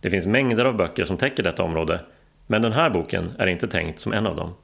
Det 0.00 0.10
finns 0.10 0.26
mängder 0.26 0.64
av 0.64 0.76
böcker 0.76 1.04
som 1.04 1.16
täcker 1.16 1.42
detta 1.42 1.62
område, 1.62 2.00
men 2.46 2.62
den 2.62 2.72
här 2.72 2.90
boken 2.90 3.32
är 3.38 3.46
inte 3.46 3.68
tänkt 3.68 3.98
som 3.98 4.12
en 4.12 4.26
av 4.26 4.36
dem. 4.36 4.54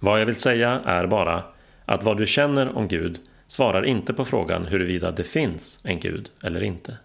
Vad 0.00 0.20
jag 0.20 0.26
vill 0.26 0.36
säga 0.36 0.80
är 0.84 1.06
bara 1.06 1.42
att 1.84 2.02
vad 2.02 2.18
du 2.18 2.26
känner 2.26 2.76
om 2.76 2.88
Gud 2.88 3.18
svarar 3.46 3.82
inte 3.86 4.12
på 4.12 4.24
frågan 4.24 4.66
huruvida 4.66 5.10
det 5.10 5.24
finns 5.24 5.80
en 5.84 6.00
Gud 6.00 6.30
eller 6.42 6.62
inte. 6.62 6.96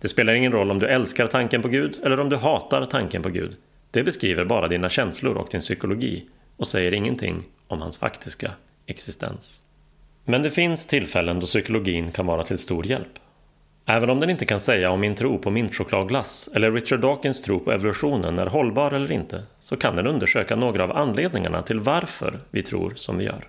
Det 0.00 0.08
spelar 0.08 0.34
ingen 0.34 0.52
roll 0.52 0.70
om 0.70 0.78
du 0.78 0.86
älskar 0.86 1.26
tanken 1.26 1.62
på 1.62 1.68
Gud 1.68 1.98
eller 2.04 2.20
om 2.20 2.28
du 2.28 2.36
hatar 2.36 2.86
tanken 2.86 3.22
på 3.22 3.28
Gud. 3.28 3.56
Det 3.90 4.02
beskriver 4.02 4.44
bara 4.44 4.68
dina 4.68 4.88
känslor 4.88 5.36
och 5.36 5.48
din 5.50 5.60
psykologi 5.60 6.26
och 6.56 6.66
säger 6.66 6.94
ingenting 6.94 7.42
om 7.68 7.80
hans 7.80 7.98
faktiska 7.98 8.50
existens. 8.86 9.62
Men 10.24 10.42
det 10.42 10.50
finns 10.50 10.86
tillfällen 10.86 11.40
då 11.40 11.46
psykologin 11.46 12.12
kan 12.12 12.26
vara 12.26 12.44
till 12.44 12.58
stor 12.58 12.86
hjälp. 12.86 13.18
Även 13.86 14.10
om 14.10 14.20
den 14.20 14.30
inte 14.30 14.44
kan 14.44 14.60
säga 14.60 14.90
om 14.90 15.00
min 15.00 15.14
tro 15.14 15.38
på 15.38 15.50
mintchokladglass 15.50 16.50
eller 16.54 16.72
Richard 16.72 17.00
Dawkins 17.00 17.42
tro 17.42 17.60
på 17.60 17.72
evolutionen 17.72 18.38
är 18.38 18.46
hållbar 18.46 18.92
eller 18.92 19.12
inte, 19.12 19.42
så 19.60 19.76
kan 19.76 19.96
den 19.96 20.06
undersöka 20.06 20.56
några 20.56 20.84
av 20.84 20.96
anledningarna 20.96 21.62
till 21.62 21.80
varför 21.80 22.40
vi 22.50 22.62
tror 22.62 22.92
som 22.96 23.18
vi 23.18 23.24
gör. 23.24 23.48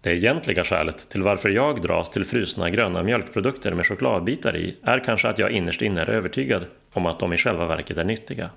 Det 0.00 0.14
egentliga 0.14 0.64
skälet 0.64 1.08
till 1.08 1.22
varför 1.22 1.48
jag 1.48 1.82
dras 1.82 2.10
till 2.10 2.24
frusna 2.24 2.70
gröna 2.70 3.02
mjölkprodukter 3.02 3.74
med 3.74 3.86
chokladbitar 3.86 4.56
i 4.56 4.76
är 4.82 5.04
kanske 5.04 5.28
att 5.28 5.38
jag 5.38 5.50
innerst 5.50 5.82
inne 5.82 6.00
är 6.00 6.10
övertygad 6.10 6.64
om 6.92 7.06
att 7.06 7.18
de 7.18 7.32
i 7.32 7.36
själva 7.36 7.66
verket 7.66 7.98
är 7.98 8.04
nyttiga. 8.04 8.50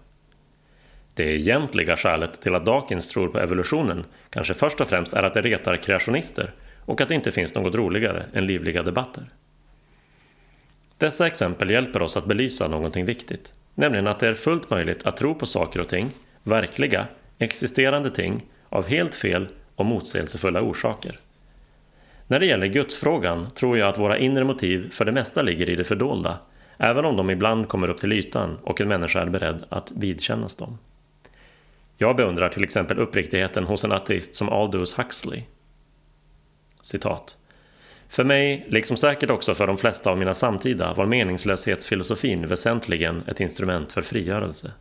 Det 1.13 1.23
egentliga 1.23 1.97
skälet 1.97 2.41
till 2.41 2.55
att 2.55 2.65
Dawkins 2.65 3.09
tror 3.09 3.27
på 3.27 3.39
evolutionen 3.39 4.05
kanske 4.29 4.53
först 4.53 4.81
och 4.81 4.87
främst 4.87 5.13
är 5.13 5.23
att 5.23 5.33
det 5.33 5.41
retar 5.41 5.77
kreationister 5.77 6.53
och 6.85 7.01
att 7.01 7.07
det 7.07 7.15
inte 7.15 7.31
finns 7.31 7.55
något 7.55 7.75
roligare 7.75 8.25
än 8.33 8.47
livliga 8.47 8.83
debatter. 8.83 9.23
Dessa 10.97 11.27
exempel 11.27 11.69
hjälper 11.69 12.01
oss 12.01 12.17
att 12.17 12.25
belysa 12.25 12.67
någonting 12.67 13.05
viktigt, 13.05 13.53
nämligen 13.73 14.07
att 14.07 14.19
det 14.19 14.27
är 14.27 14.33
fullt 14.33 14.69
möjligt 14.69 15.05
att 15.05 15.17
tro 15.17 15.35
på 15.35 15.45
saker 15.45 15.81
och 15.81 15.89
ting, 15.89 16.09
verkliga, 16.43 17.07
existerande 17.37 18.09
ting, 18.09 18.45
av 18.69 18.87
helt 18.87 19.15
fel 19.15 19.47
och 19.75 19.85
motsägelsefulla 19.85 20.61
orsaker. 20.61 21.19
När 22.27 22.39
det 22.39 22.45
gäller 22.45 22.67
gudsfrågan 22.67 23.51
tror 23.51 23.77
jag 23.77 23.89
att 23.89 23.97
våra 23.97 24.17
inre 24.17 24.43
motiv 24.43 24.89
för 24.91 25.05
det 25.05 25.11
mesta 25.11 25.41
ligger 25.41 25.69
i 25.69 25.75
det 25.75 25.83
fördolda, 25.83 26.39
även 26.77 27.05
om 27.05 27.17
de 27.17 27.29
ibland 27.29 27.67
kommer 27.67 27.89
upp 27.89 27.99
till 27.99 28.13
ytan 28.13 28.57
och 28.63 28.81
en 28.81 28.87
människa 28.87 29.21
är 29.21 29.29
beredd 29.29 29.65
att 29.69 29.91
vidkännas 29.91 30.55
dem. 30.55 30.77
Jag 31.97 32.15
beundrar 32.15 32.49
till 32.49 32.63
exempel 32.63 32.99
uppriktigheten 32.99 33.63
hos 33.63 33.83
en 33.83 33.91
ateist 33.91 34.35
som 34.35 34.49
Aldous 34.49 34.93
Huxley. 34.93 35.43
Citat. 36.81 37.37
För 38.09 38.23
mig, 38.23 38.65
liksom 38.69 38.97
säkert 38.97 39.29
också 39.29 39.53
för 39.53 39.67
de 39.67 39.77
flesta 39.77 40.11
av 40.11 40.17
mina 40.17 40.33
samtida, 40.33 40.93
var 40.93 41.05
meningslöshetsfilosofin 41.05 42.47
väsentligen 42.47 43.23
ett 43.27 43.39
instrument 43.39 43.91
för 43.91 44.01
frigörelse. 44.01 44.71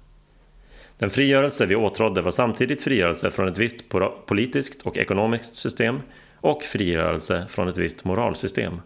Den 0.99 1.11
frigörelse 1.11 1.67
vi 1.67 1.77
åtrådde 1.77 2.23
var 2.23 2.31
samtidigt 2.31 2.83
frigörelse 2.83 3.31
från 3.31 3.49
ett 3.49 3.59
visst 3.59 3.85
politiskt 4.27 4.83
och 4.83 4.99
ekonomiskt 4.99 5.55
system 5.55 6.01
och 6.37 6.63
frigörelse 6.63 7.47
från 7.49 7.69
ett 7.69 7.79
visst 7.79 8.05
moralsystem. 8.05 8.81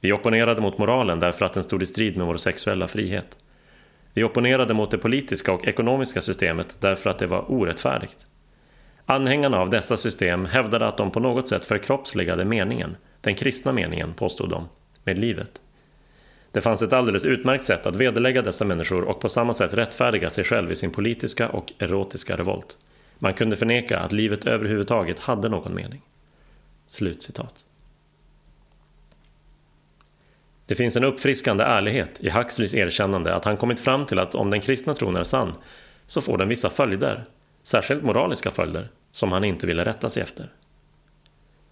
Vi 0.00 0.12
opponerade 0.12 0.60
mot 0.60 0.78
moralen 0.78 1.20
därför 1.20 1.44
att 1.44 1.52
den 1.52 1.62
stod 1.62 1.82
i 1.82 1.86
strid 1.86 2.16
med 2.16 2.26
vår 2.26 2.36
sexuella 2.36 2.88
frihet. 2.88 3.36
Vi 4.14 4.24
opponerade 4.24 4.74
mot 4.74 4.90
det 4.90 4.98
politiska 4.98 5.52
och 5.52 5.66
ekonomiska 5.66 6.20
systemet 6.20 6.76
därför 6.80 7.10
att 7.10 7.18
det 7.18 7.26
var 7.26 7.50
orättfärdigt. 7.50 8.26
Anhängarna 9.06 9.58
av 9.58 9.70
dessa 9.70 9.96
system 9.96 10.44
hävdade 10.44 10.86
att 10.86 10.96
de 10.96 11.10
på 11.10 11.20
något 11.20 11.48
sätt 11.48 11.64
förkroppsligade 11.64 12.44
meningen, 12.44 12.96
den 13.26 13.34
kristna 13.34 13.72
meningen, 13.72 14.14
påstod 14.14 14.50
de, 14.50 14.68
med 15.04 15.18
livet. 15.18 15.62
Det 16.50 16.60
fanns 16.60 16.82
ett 16.82 16.92
alldeles 16.92 17.24
utmärkt 17.24 17.64
sätt 17.64 17.86
att 17.86 17.96
vederlägga 17.96 18.42
dessa 18.42 18.64
människor 18.64 19.04
och 19.04 19.20
på 19.20 19.28
samma 19.28 19.54
sätt 19.54 19.74
rättfärdiga 19.74 20.30
sig 20.30 20.44
själv 20.44 20.72
i 20.72 20.76
sin 20.76 20.90
politiska 20.90 21.48
och 21.48 21.72
erotiska 21.78 22.36
revolt. 22.36 22.76
Man 23.18 23.34
kunde 23.34 23.56
förneka 23.56 23.98
att 23.98 24.12
livet 24.12 24.46
överhuvudtaget 24.46 25.18
hade 25.18 25.48
någon 25.48 25.74
mening. 25.74 26.02
Slutcitat. 26.86 27.64
Det 30.66 30.74
finns 30.74 30.96
en 30.96 31.04
uppfriskande 31.04 31.64
ärlighet 31.64 32.20
i 32.20 32.30
Huxleys 32.30 32.74
erkännande 32.74 33.34
att 33.34 33.44
han 33.44 33.56
kommit 33.56 33.80
fram 33.80 34.06
till 34.06 34.18
att 34.18 34.34
om 34.34 34.50
den 34.50 34.60
kristna 34.60 34.94
tron 34.94 35.16
är 35.16 35.24
sann 35.24 35.54
så 36.06 36.20
får 36.20 36.38
den 36.38 36.48
vissa 36.48 36.70
följder, 36.70 37.24
särskilt 37.62 38.02
moraliska 38.02 38.50
följder, 38.50 38.88
som 39.10 39.32
han 39.32 39.44
inte 39.44 39.66
ville 39.66 39.84
rätta 39.84 40.08
sig 40.08 40.22
efter. 40.22 40.50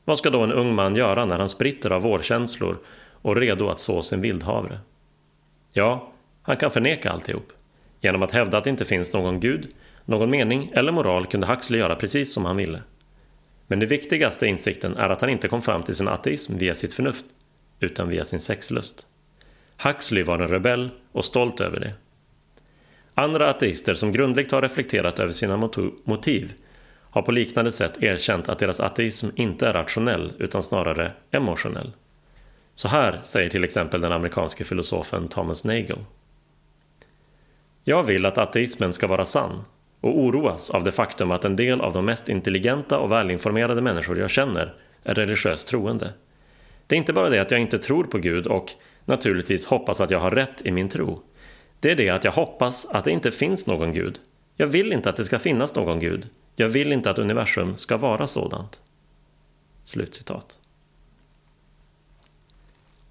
Vad 0.04 0.18
ska 0.18 0.30
då 0.30 0.40
en 0.40 0.52
ung 0.52 0.74
man 0.74 0.96
göra 0.96 1.24
när 1.24 1.38
han 1.38 1.48
spritter 1.48 1.90
av 1.90 2.02
vårkänslor 2.02 2.78
och 3.12 3.36
redo 3.36 3.68
att 3.68 3.80
så 3.80 4.02
sin 4.02 4.20
vildhavre? 4.20 4.78
Ja, 5.72 6.12
han 6.42 6.56
kan 6.56 6.70
förneka 6.70 7.10
alltihop. 7.10 7.52
Genom 8.00 8.22
att 8.22 8.32
hävda 8.32 8.58
att 8.58 8.64
det 8.64 8.70
inte 8.70 8.84
finns 8.84 9.12
någon 9.12 9.40
gud, 9.40 9.68
någon 10.04 10.30
mening 10.30 10.70
eller 10.74 10.92
moral 10.92 11.26
kunde 11.26 11.46
Huxley 11.46 11.80
göra 11.80 11.96
precis 11.96 12.34
som 12.34 12.44
han 12.44 12.56
ville. 12.56 12.82
Men 13.66 13.80
det 13.80 13.86
viktigaste 13.86 14.46
insikten 14.46 14.96
är 14.96 15.08
att 15.08 15.20
han 15.20 15.30
inte 15.30 15.48
kom 15.48 15.62
fram 15.62 15.82
till 15.82 15.94
sin 15.94 16.08
ateism 16.08 16.58
via 16.58 16.74
sitt 16.74 16.94
förnuft, 16.94 17.24
utan 17.80 18.08
via 18.08 18.24
sin 18.24 18.40
sexlust. 18.40 19.06
Huxley 19.82 20.22
var 20.22 20.38
en 20.38 20.48
rebell 20.48 20.90
och 21.12 21.24
stolt 21.24 21.60
över 21.60 21.80
det. 21.80 21.94
Andra 23.14 23.50
ateister 23.50 23.94
som 23.94 24.12
grundligt 24.12 24.52
har 24.52 24.62
reflekterat 24.62 25.18
över 25.18 25.32
sina 25.32 25.70
motiv 26.04 26.52
har 27.14 27.22
på 27.22 27.32
liknande 27.32 27.72
sätt 27.72 28.02
erkänt 28.02 28.48
att 28.48 28.58
deras 28.58 28.80
ateism 28.80 29.28
inte 29.34 29.68
är 29.68 29.72
rationell 29.72 30.32
utan 30.38 30.62
snarare 30.62 31.12
emotionell. 31.30 31.92
Så 32.74 32.88
här 32.88 33.20
säger 33.22 33.50
till 33.50 33.64
exempel 33.64 34.00
den 34.00 34.12
amerikanske 34.12 34.64
filosofen 34.64 35.28
Thomas 35.28 35.64
Nagel. 35.64 35.98
Jag 37.84 38.02
vill 38.02 38.26
att 38.26 38.38
ateismen 38.38 38.92
ska 38.92 39.06
vara 39.06 39.24
sann 39.24 39.64
och 40.00 40.18
oroas 40.18 40.70
av 40.70 40.84
det 40.84 40.92
faktum 40.92 41.30
att 41.30 41.44
en 41.44 41.56
del 41.56 41.80
av 41.80 41.92
de 41.92 42.04
mest 42.04 42.28
intelligenta 42.28 42.98
och 42.98 43.12
välinformerade 43.12 43.80
människor 43.80 44.18
jag 44.18 44.30
känner 44.30 44.74
är 45.02 45.14
religiöst 45.14 45.68
troende. 45.68 46.12
Det 46.86 46.94
är 46.94 46.98
inte 46.98 47.12
bara 47.12 47.30
det 47.30 47.40
att 47.40 47.50
jag 47.50 47.60
inte 47.60 47.78
tror 47.78 48.04
på 48.04 48.18
Gud 48.18 48.46
och 48.46 48.70
naturligtvis 49.04 49.66
hoppas 49.66 50.00
att 50.00 50.10
jag 50.10 50.20
har 50.20 50.30
rätt 50.30 50.62
i 50.66 50.70
min 50.70 50.88
tro. 50.88 51.22
Det 51.80 51.90
är 51.90 51.96
det 51.96 52.10
att 52.10 52.24
jag 52.24 52.32
hoppas 52.32 52.86
att 52.86 53.04
det 53.04 53.10
inte 53.10 53.30
finns 53.30 53.66
någon 53.66 53.92
Gud. 53.92 54.18
Jag 54.56 54.66
vill 54.66 54.92
inte 54.92 55.10
att 55.10 55.16
det 55.16 55.24
ska 55.24 55.38
finnas 55.38 55.74
någon 55.74 55.98
Gud. 55.98 56.28
Jag 56.56 56.68
vill 56.68 56.92
inte 56.92 57.10
att 57.10 57.18
universum 57.18 57.76
ska 57.76 57.96
vara 57.96 58.26
sådant. 58.26 58.80
Slutcitat. 59.82 60.58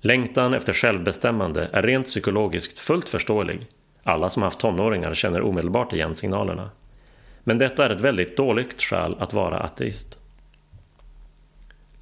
Längtan 0.02 0.54
efter 0.54 0.74
självbestämmande 0.74 1.70
är 1.74 1.82
rent 1.82 2.06
psykologiskt 2.06 2.80
fullt 2.80 3.10
förståelig. 3.10 3.68
Alla 4.04 4.30
som 4.30 4.44
haft 4.44 4.60
tonåringar 4.60 5.14
känner 5.14 5.42
omedelbart 5.42 5.94
igen 5.94 6.16
signalerna. 6.16 6.70
Men 7.44 7.58
detta 7.58 7.86
är 7.86 7.90
ett 7.90 8.02
väldigt 8.02 8.38
dåligt 8.38 8.82
skäl 8.82 9.16
att 9.20 9.34
vara 9.34 9.60
ateist. 9.60 10.20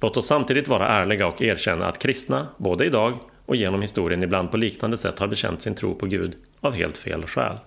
Låt 0.00 0.16
oss 0.16 0.26
samtidigt 0.26 0.68
vara 0.68 0.88
ärliga 0.88 1.26
och 1.26 1.42
erkänna 1.42 1.86
att 1.86 1.98
kristna, 1.98 2.48
både 2.56 2.84
idag 2.84 3.18
och 3.46 3.56
genom 3.56 3.82
historien 3.82 4.22
ibland 4.22 4.50
på 4.50 4.56
liknande 4.56 4.96
sätt 4.96 5.18
har 5.18 5.26
bekänt 5.26 5.62
sin 5.62 5.74
tro 5.74 5.94
på 5.94 6.06
Gud 6.06 6.36
av 6.60 6.72
helt 6.72 6.98
fel 6.98 7.26
skäl. 7.26 7.58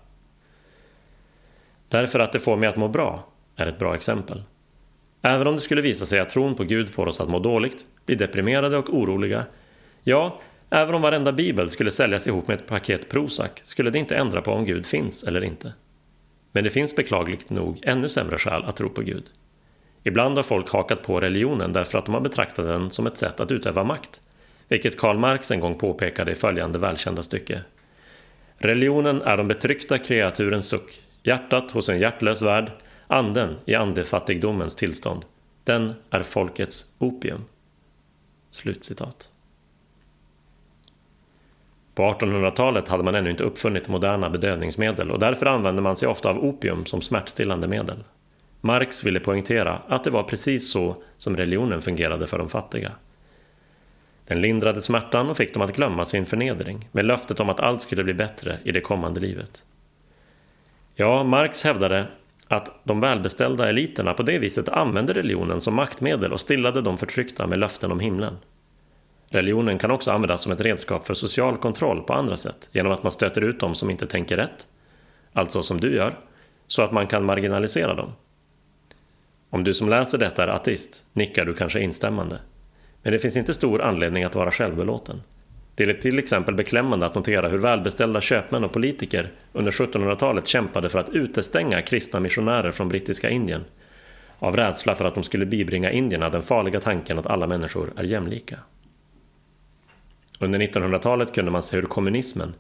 Därför 1.90 2.20
att 2.20 2.32
det 2.32 2.40
får 2.40 2.58
mig 2.58 2.70
att 2.70 2.78
må 2.78 2.88
bra, 2.88 3.24
är 3.56 3.68
ett 3.68 3.80
bra 3.80 3.96
exempel. 3.96 4.44
Även 5.22 5.48
om 5.48 5.56
det 5.56 5.62
skulle 5.62 5.82
visa 5.82 6.06
sig 6.06 6.20
att 6.20 6.30
tron 6.30 6.56
på 6.56 6.64
Gud 6.64 6.90
får 6.90 7.08
oss 7.08 7.22
att 7.22 7.30
må 7.30 7.40
dåligt, 7.40 7.86
bli 8.06 8.16
deprimerade 8.16 8.78
och 8.78 8.94
oroliga, 8.94 9.46
ja, 10.04 10.42
även 10.70 10.96
om 10.96 11.02
varenda 11.02 11.32
bibel 11.32 11.70
skulle 11.70 11.92
säljas 11.92 12.28
ihop 12.28 12.48
med 12.48 12.60
ett 12.60 12.68
paket 12.68 13.10
Prozac 13.10 13.52
skulle 13.64 13.90
det 13.90 14.00
inte 14.00 14.16
ändra 14.16 14.42
på 14.42 14.52
om 14.52 14.66
Gud 14.66 14.86
finns 14.86 15.24
eller 15.24 15.44
inte. 15.44 15.74
Men 16.52 16.64
det 16.64 16.70
finns 16.70 16.96
beklagligt 16.96 17.50
nog 17.50 17.80
ännu 17.84 18.10
sämre 18.10 18.38
skäl 18.38 18.64
att 18.64 18.76
tro 18.76 18.90
på 18.90 19.02
Gud. 19.02 19.24
Ibland 20.04 20.36
har 20.36 20.44
folk 20.44 20.70
hakat 20.70 21.04
på 21.04 21.20
religionen 21.20 21.74
därför 21.74 21.98
att 21.98 22.06
de 22.06 22.14
har 22.14 22.22
betraktat 22.22 22.66
den 22.66 22.92
som 22.92 23.08
ett 23.08 23.18
sätt 23.18 23.40
att 23.40 23.52
utöva 23.52 23.84
makt, 23.84 24.22
vilket 24.68 24.98
Karl 24.98 25.18
Marx 25.18 25.52
en 25.52 25.60
gång 25.60 25.78
påpekade 25.78 26.32
i 26.32 26.36
följande 26.36 26.80
välkända 26.80 27.24
stycke. 27.24 27.62
Religionen 28.58 29.22
är 29.22 29.38
de 29.38 29.48
betryckta 29.48 29.98
kreaturens 29.98 30.70
suck, 30.70 31.02
hjärtat 31.24 31.72
hos 31.72 31.90
en 31.90 32.00
hjärtlös 32.00 32.42
värld, 32.42 32.72
anden 33.08 33.56
i 33.66 33.76
andefattigdomens 33.76 34.76
tillstånd. 34.76 35.26
Den 35.64 35.94
är 36.10 36.24
folkets 36.24 36.94
opium. 36.98 37.46
Slutcitat. 38.50 39.30
På 41.96 42.04
1800-talet 42.04 42.88
hade 42.88 43.04
man 43.04 43.16
ännu 43.16 43.30
inte 43.30 43.44
uppfunnit 43.44 43.88
moderna 43.88 44.30
bedövningsmedel 44.30 45.12
och 45.12 45.20
därför 45.20 45.46
använde 45.46 45.82
man 45.82 45.96
sig 45.96 46.08
ofta 46.08 46.30
av 46.30 46.46
opium 46.46 46.86
som 46.86 47.02
smärtstillande 47.02 47.68
medel. 47.68 48.04
Marx 48.62 49.04
ville 49.04 49.20
poängtera 49.20 49.82
att 49.88 50.04
det 50.04 50.10
var 50.10 50.24
precis 50.24 50.72
så 50.72 51.04
som 51.18 51.38
religionen 51.38 51.82
fungerade 51.82 52.28
för 52.28 52.38
de 52.38 52.50
fattiga. 52.50 52.92
Den 54.28 54.42
lindrade 54.42 54.82
smärtan 54.82 55.30
och 55.30 55.38
fick 55.38 55.54
dem 55.54 55.62
att 55.62 55.76
glömma 55.76 56.06
sin 56.06 56.26
förnedring 56.26 56.90
med 56.92 57.06
löftet 57.06 57.40
om 57.40 57.50
att 57.50 57.60
allt 57.60 57.82
skulle 57.82 58.04
bli 58.04 58.14
bättre 58.14 58.60
i 58.64 58.72
det 58.72 58.82
kommande 58.82 59.20
livet. 59.20 59.64
Ja, 60.96 61.24
Marx 61.24 61.64
hävdade 61.64 62.08
att 62.48 62.80
de 62.84 63.00
välbeställda 63.00 63.70
eliterna 63.70 64.14
på 64.14 64.24
det 64.24 64.40
viset 64.40 64.70
använde 64.70 65.14
religionen 65.14 65.62
som 65.62 65.76
maktmedel 65.76 66.34
och 66.34 66.40
stillade 66.40 66.82
de 66.82 66.98
förtryckta 66.98 67.48
med 67.48 67.60
löften 67.60 67.92
om 67.92 68.00
himlen. 68.00 68.38
Religionen 69.30 69.78
kan 69.78 69.92
också 69.92 70.12
användas 70.12 70.42
som 70.42 70.52
ett 70.52 70.62
redskap 70.62 71.08
för 71.08 71.14
social 71.14 71.58
kontroll 71.58 72.02
på 72.02 72.14
andra 72.14 72.38
sätt 72.38 72.70
genom 72.72 72.92
att 72.92 73.04
man 73.04 73.12
stöter 73.12 73.42
ut 73.42 73.60
dem 73.60 73.76
som 73.76 73.90
inte 73.90 74.08
tänker 74.08 74.38
rätt, 74.38 74.68
alltså 75.34 75.62
som 75.62 75.82
du 75.82 75.96
gör, 75.96 76.20
så 76.68 76.82
att 76.82 76.92
man 76.92 77.08
kan 77.08 77.26
marginalisera 77.26 77.94
dem. 77.94 78.12
Om 79.50 79.64
du 79.64 79.74
som 79.74 79.90
läser 79.90 80.18
detta 80.18 80.44
är 80.44 80.48
ateist 80.48 81.06
nickar 81.14 81.46
du 81.46 81.54
kanske 81.54 81.80
instämmande. 81.80 82.40
Men 83.04 83.14
det 83.14 83.20
finns 83.20 83.38
inte 83.38 83.54
stor 83.54 83.82
anledning 83.82 84.24
att 84.24 84.36
vara 84.36 84.52
självbelåten. 84.52 85.22
Det 85.76 85.84
är 85.84 85.94
till 85.94 86.20
exempel 86.20 86.56
beklämmande 86.56 87.06
att 87.06 87.16
notera 87.16 87.48
hur 87.48 87.58
välbeställda 87.58 88.22
köpmän 88.22 88.64
och 88.64 88.74
politiker 88.74 89.32
under 89.54 89.72
1700-talet 89.72 90.48
kämpade 90.48 90.90
för 90.90 91.00
att 91.00 91.10
utestänga 91.10 91.82
kristna 91.82 92.20
missionärer 92.20 92.72
från 92.72 92.90
brittiska 92.90 93.30
Indien 93.30 93.64
av 94.40 94.56
rädsla 94.56 94.96
för 94.96 95.06
att 95.06 95.16
de 95.16 95.24
skulle 95.24 95.46
bibringa 95.46 95.92
indierna 95.92 96.30
den 96.30 96.44
farliga 96.44 96.80
tanken 96.80 97.20
att 97.20 97.28
alla 97.28 97.48
människor 97.48 97.94
är 97.96 98.04
jämlika. 98.04 98.60
Under 100.40 100.60
1900-talet 100.60 101.34
kunde 101.34 101.52
man 101.52 101.64
se 101.64 101.76
hur 101.76 101.84
kommunismen, 101.84 102.54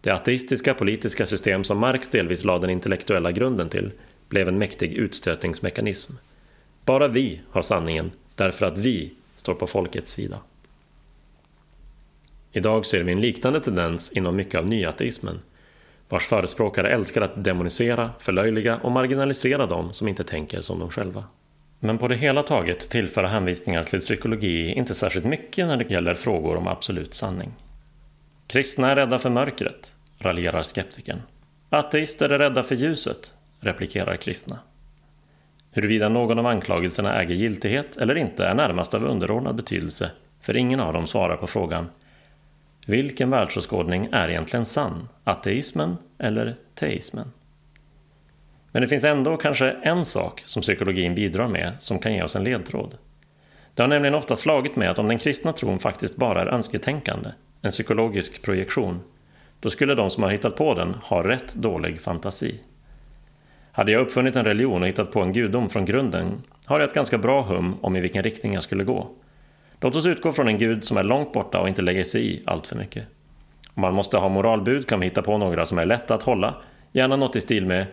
det 0.00 0.10
ateistiska 0.10 0.74
politiska 0.74 1.26
system 1.26 1.64
som 1.64 1.78
Marx 1.78 2.08
delvis 2.08 2.44
lade 2.44 2.60
den 2.60 2.70
intellektuella 2.70 3.32
grunden 3.32 3.68
till, 3.68 3.92
blev 4.28 4.48
en 4.48 4.58
mäktig 4.58 4.92
utstötningsmekanism. 4.92 6.12
Bara 6.84 7.08
vi 7.08 7.40
har 7.50 7.62
sanningen 7.62 8.10
därför 8.34 8.66
att 8.66 8.78
vi 8.78 9.12
står 9.36 9.54
på 9.54 9.66
folkets 9.66 10.12
sida. 10.12 10.38
Idag 12.56 12.86
ser 12.86 13.04
vi 13.04 13.12
en 13.12 13.20
liknande 13.20 13.60
tendens 13.60 14.12
inom 14.12 14.36
mycket 14.36 14.54
av 14.54 14.66
nyateismen, 14.66 15.40
vars 16.08 16.26
förespråkare 16.26 16.90
älskar 16.90 17.20
att 17.20 17.44
demonisera, 17.44 18.10
förlöjliga 18.18 18.76
och 18.76 18.92
marginalisera 18.92 19.66
dem 19.66 19.92
som 19.92 20.08
inte 20.08 20.24
tänker 20.24 20.60
som 20.60 20.78
de 20.78 20.90
själva. 20.90 21.24
Men 21.80 21.98
på 21.98 22.08
det 22.08 22.16
hela 22.16 22.42
taget 22.42 22.90
tillför 22.90 23.24
hänvisningar 23.24 23.84
till 23.84 24.00
psykologi 24.00 24.72
inte 24.72 24.94
särskilt 24.94 25.24
mycket 25.24 25.66
när 25.66 25.76
det 25.76 25.90
gäller 25.90 26.14
frågor 26.14 26.56
om 26.56 26.68
absolut 26.68 27.14
sanning. 27.14 27.52
Kristna 28.46 28.90
är 28.90 28.96
rädda 28.96 29.18
för 29.18 29.30
mörkret, 29.30 29.94
raljerar 30.18 30.62
skeptikern. 30.62 31.22
Ateister 31.70 32.28
är 32.28 32.38
rädda 32.38 32.62
för 32.62 32.74
ljuset, 32.74 33.32
replikerar 33.60 34.16
kristna. 34.16 34.58
Huruvida 35.70 36.08
någon 36.08 36.38
av 36.38 36.46
anklagelserna 36.46 37.22
äger 37.22 37.34
giltighet 37.34 37.96
eller 37.96 38.14
inte 38.14 38.44
är 38.44 38.54
närmast 38.54 38.94
av 38.94 39.04
underordnad 39.04 39.56
betydelse, 39.56 40.10
för 40.40 40.56
ingen 40.56 40.80
av 40.80 40.92
dem 40.92 41.06
svarar 41.06 41.36
på 41.36 41.46
frågan 41.46 41.88
vilken 42.88 43.30
världsåskådning 43.30 44.08
är 44.12 44.28
egentligen 44.28 44.64
sann? 44.64 45.08
Ateismen 45.24 45.96
eller 46.18 46.56
teismen? 46.74 47.32
Men 48.72 48.82
det 48.82 48.88
finns 48.88 49.04
ändå 49.04 49.36
kanske 49.36 49.70
en 49.70 50.04
sak 50.04 50.42
som 50.44 50.62
psykologin 50.62 51.14
bidrar 51.14 51.48
med 51.48 51.72
som 51.78 51.98
kan 51.98 52.14
ge 52.14 52.22
oss 52.22 52.36
en 52.36 52.44
ledtråd. 52.44 52.94
Det 53.74 53.82
har 53.82 53.88
nämligen 53.88 54.14
ofta 54.14 54.36
slagit 54.36 54.76
mig 54.76 54.88
att 54.88 54.98
om 54.98 55.08
den 55.08 55.18
kristna 55.18 55.52
tron 55.52 55.78
faktiskt 55.78 56.16
bara 56.16 56.42
är 56.42 56.46
önsketänkande, 56.46 57.28
en 57.62 57.70
psykologisk 57.70 58.42
projektion, 58.42 59.00
då 59.60 59.70
skulle 59.70 59.94
de 59.94 60.10
som 60.10 60.22
har 60.22 60.30
hittat 60.30 60.56
på 60.56 60.74
den 60.74 60.94
ha 60.94 61.28
rätt 61.28 61.54
dålig 61.54 62.00
fantasi. 62.00 62.60
Hade 63.72 63.92
jag 63.92 64.02
uppfunnit 64.02 64.36
en 64.36 64.44
religion 64.44 64.82
och 64.82 64.88
hittat 64.88 65.12
på 65.12 65.20
en 65.20 65.32
gudom 65.32 65.68
från 65.68 65.84
grunden 65.84 66.42
har 66.66 66.80
jag 66.80 66.88
ett 66.88 66.94
ganska 66.94 67.18
bra 67.18 67.42
hum 67.42 67.76
om 67.80 67.96
i 67.96 68.00
vilken 68.00 68.22
riktning 68.22 68.54
jag 68.54 68.62
skulle 68.62 68.84
gå. 68.84 69.10
Låt 69.80 69.96
oss 69.96 70.06
utgå 70.06 70.32
från 70.32 70.48
en 70.48 70.58
gud 70.58 70.84
som 70.84 70.96
är 70.96 71.02
långt 71.02 71.32
borta 71.32 71.60
och 71.60 71.68
inte 71.68 71.82
lägger 71.82 72.04
sig 72.04 72.34
i 72.34 72.42
allt 72.46 72.66
för 72.66 72.76
mycket. 72.76 73.06
Om 73.74 73.80
man 73.80 73.94
måste 73.94 74.18
ha 74.18 74.28
moralbud 74.28 74.86
kan 74.86 75.00
vi 75.00 75.06
hitta 75.06 75.22
på 75.22 75.38
några 75.38 75.66
som 75.66 75.78
är 75.78 75.84
lätta 75.84 76.14
att 76.14 76.22
hålla, 76.22 76.54
gärna 76.92 77.16
något 77.16 77.36
i 77.36 77.40
stil 77.40 77.66
med 77.66 77.86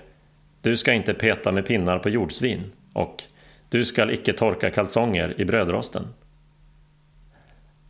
Du 0.61 0.77
ska 0.77 0.93
inte 0.93 1.13
peta 1.13 1.51
med 1.51 1.65
pinnar 1.65 1.99
på 1.99 2.09
jordsvin 2.09 2.63
och 2.93 3.23
Du 3.69 3.85
ska 3.85 4.11
icke 4.11 4.33
torka 4.33 4.69
kalsonger 4.69 5.33
i 5.37 5.45
brödrosten. 5.45 6.03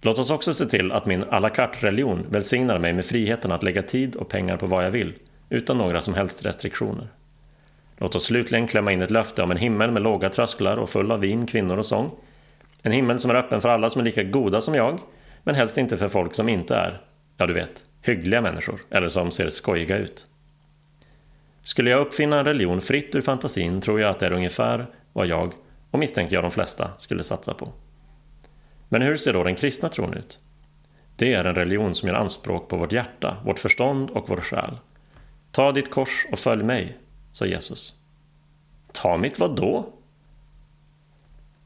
Låt 0.02 0.20
oss 0.20 0.30
också 0.30 0.54
se 0.54 0.66
till 0.66 0.92
att 0.92 1.06
min 1.06 1.24
à 1.24 1.40
la 1.40 1.50
carte-religion 1.50 2.26
välsignar 2.30 2.80
mig 2.80 2.94
med 2.94 3.06
friheten 3.06 3.52
att 3.52 3.64
lägga 3.64 3.84
tid 3.84 4.16
och 4.16 4.30
pengar 4.30 4.58
på 4.58 4.66
vad 4.66 4.86
jag 4.86 4.92
vill, 4.92 5.14
utan 5.50 5.78
några 5.78 6.02
som 6.02 6.14
helst 6.14 6.46
restriktioner. 6.46 7.08
Låt 7.98 8.16
oss 8.16 8.26
slutligen 8.26 8.68
klämma 8.68 8.92
in 8.92 9.02
ett 9.02 9.12
löfte 9.12 9.44
om 9.44 9.52
en 9.52 9.58
himmel 9.58 9.92
med 9.92 10.02
låga 10.02 10.30
trösklar 10.30 10.78
och 10.78 10.90
full 10.90 11.12
av 11.12 11.20
vin, 11.20 11.46
kvinnor 11.46 11.78
och 11.78 11.86
sång. 11.86 12.12
En 12.86 12.92
himmel 12.92 13.20
som 13.20 13.32
är 13.32 13.36
öppen 13.36 13.62
för 13.62 13.70
alla 13.70 13.90
som 13.90 14.02
är 14.02 14.06
lika 14.06 14.24
goda 14.24 14.62
som 14.62 14.76
jag, 14.76 15.00
men 15.44 15.56
helst 15.56 15.78
inte 15.78 15.98
för 15.98 16.10
folk 16.10 16.36
som 16.36 16.50
inte 16.50 16.76
är, 16.76 17.02
ja 17.38 17.48
du 17.48 17.54
vet, 17.54 17.84
hyggliga 18.02 18.42
människor 18.42 18.80
eller 18.90 19.10
som 19.10 19.32
ser 19.32 19.50
skojiga 19.50 19.98
ut. 19.98 20.28
Skulle 21.62 21.90
jag 21.90 22.02
uppfinna 22.02 22.40
en 22.40 22.46
religion 22.46 22.82
fritt 22.82 23.16
ur 23.16 23.22
fantasin 23.22 23.82
tror 23.82 24.02
jag 24.02 24.10
att 24.10 24.20
det 24.20 24.26
är 24.26 24.32
ungefär 24.32 24.88
vad 25.14 25.28
jag, 25.28 25.54
och 25.92 26.00
misstänker 26.00 26.36
jag 26.36 26.44
de 26.44 26.52
flesta, 26.52 26.92
skulle 26.98 27.24
satsa 27.24 27.54
på. 27.54 27.70
Men 28.90 29.02
hur 29.02 29.18
ser 29.18 29.34
då 29.34 29.44
den 29.44 29.56
kristna 29.56 29.90
tron 29.90 30.14
ut? 30.14 30.40
Det 31.16 31.34
är 31.34 31.46
en 31.46 31.56
religion 31.56 31.96
som 31.96 32.10
gör 32.10 32.16
anspråk 32.16 32.70
på 32.70 32.78
vårt 32.78 32.92
hjärta, 32.92 33.38
vårt 33.46 33.60
förstånd 33.60 34.10
och 34.10 34.30
vår 34.30 34.38
själ. 34.38 34.78
Ta 35.52 35.72
ditt 35.72 35.92
kors 35.92 36.26
och 36.32 36.40
följ 36.40 36.64
mig, 36.64 36.98
sa 37.32 37.46
Jesus. 37.46 37.94
Ta 38.92 39.18
mitt 39.18 39.40
vad 39.40 39.56
då? 39.56 39.94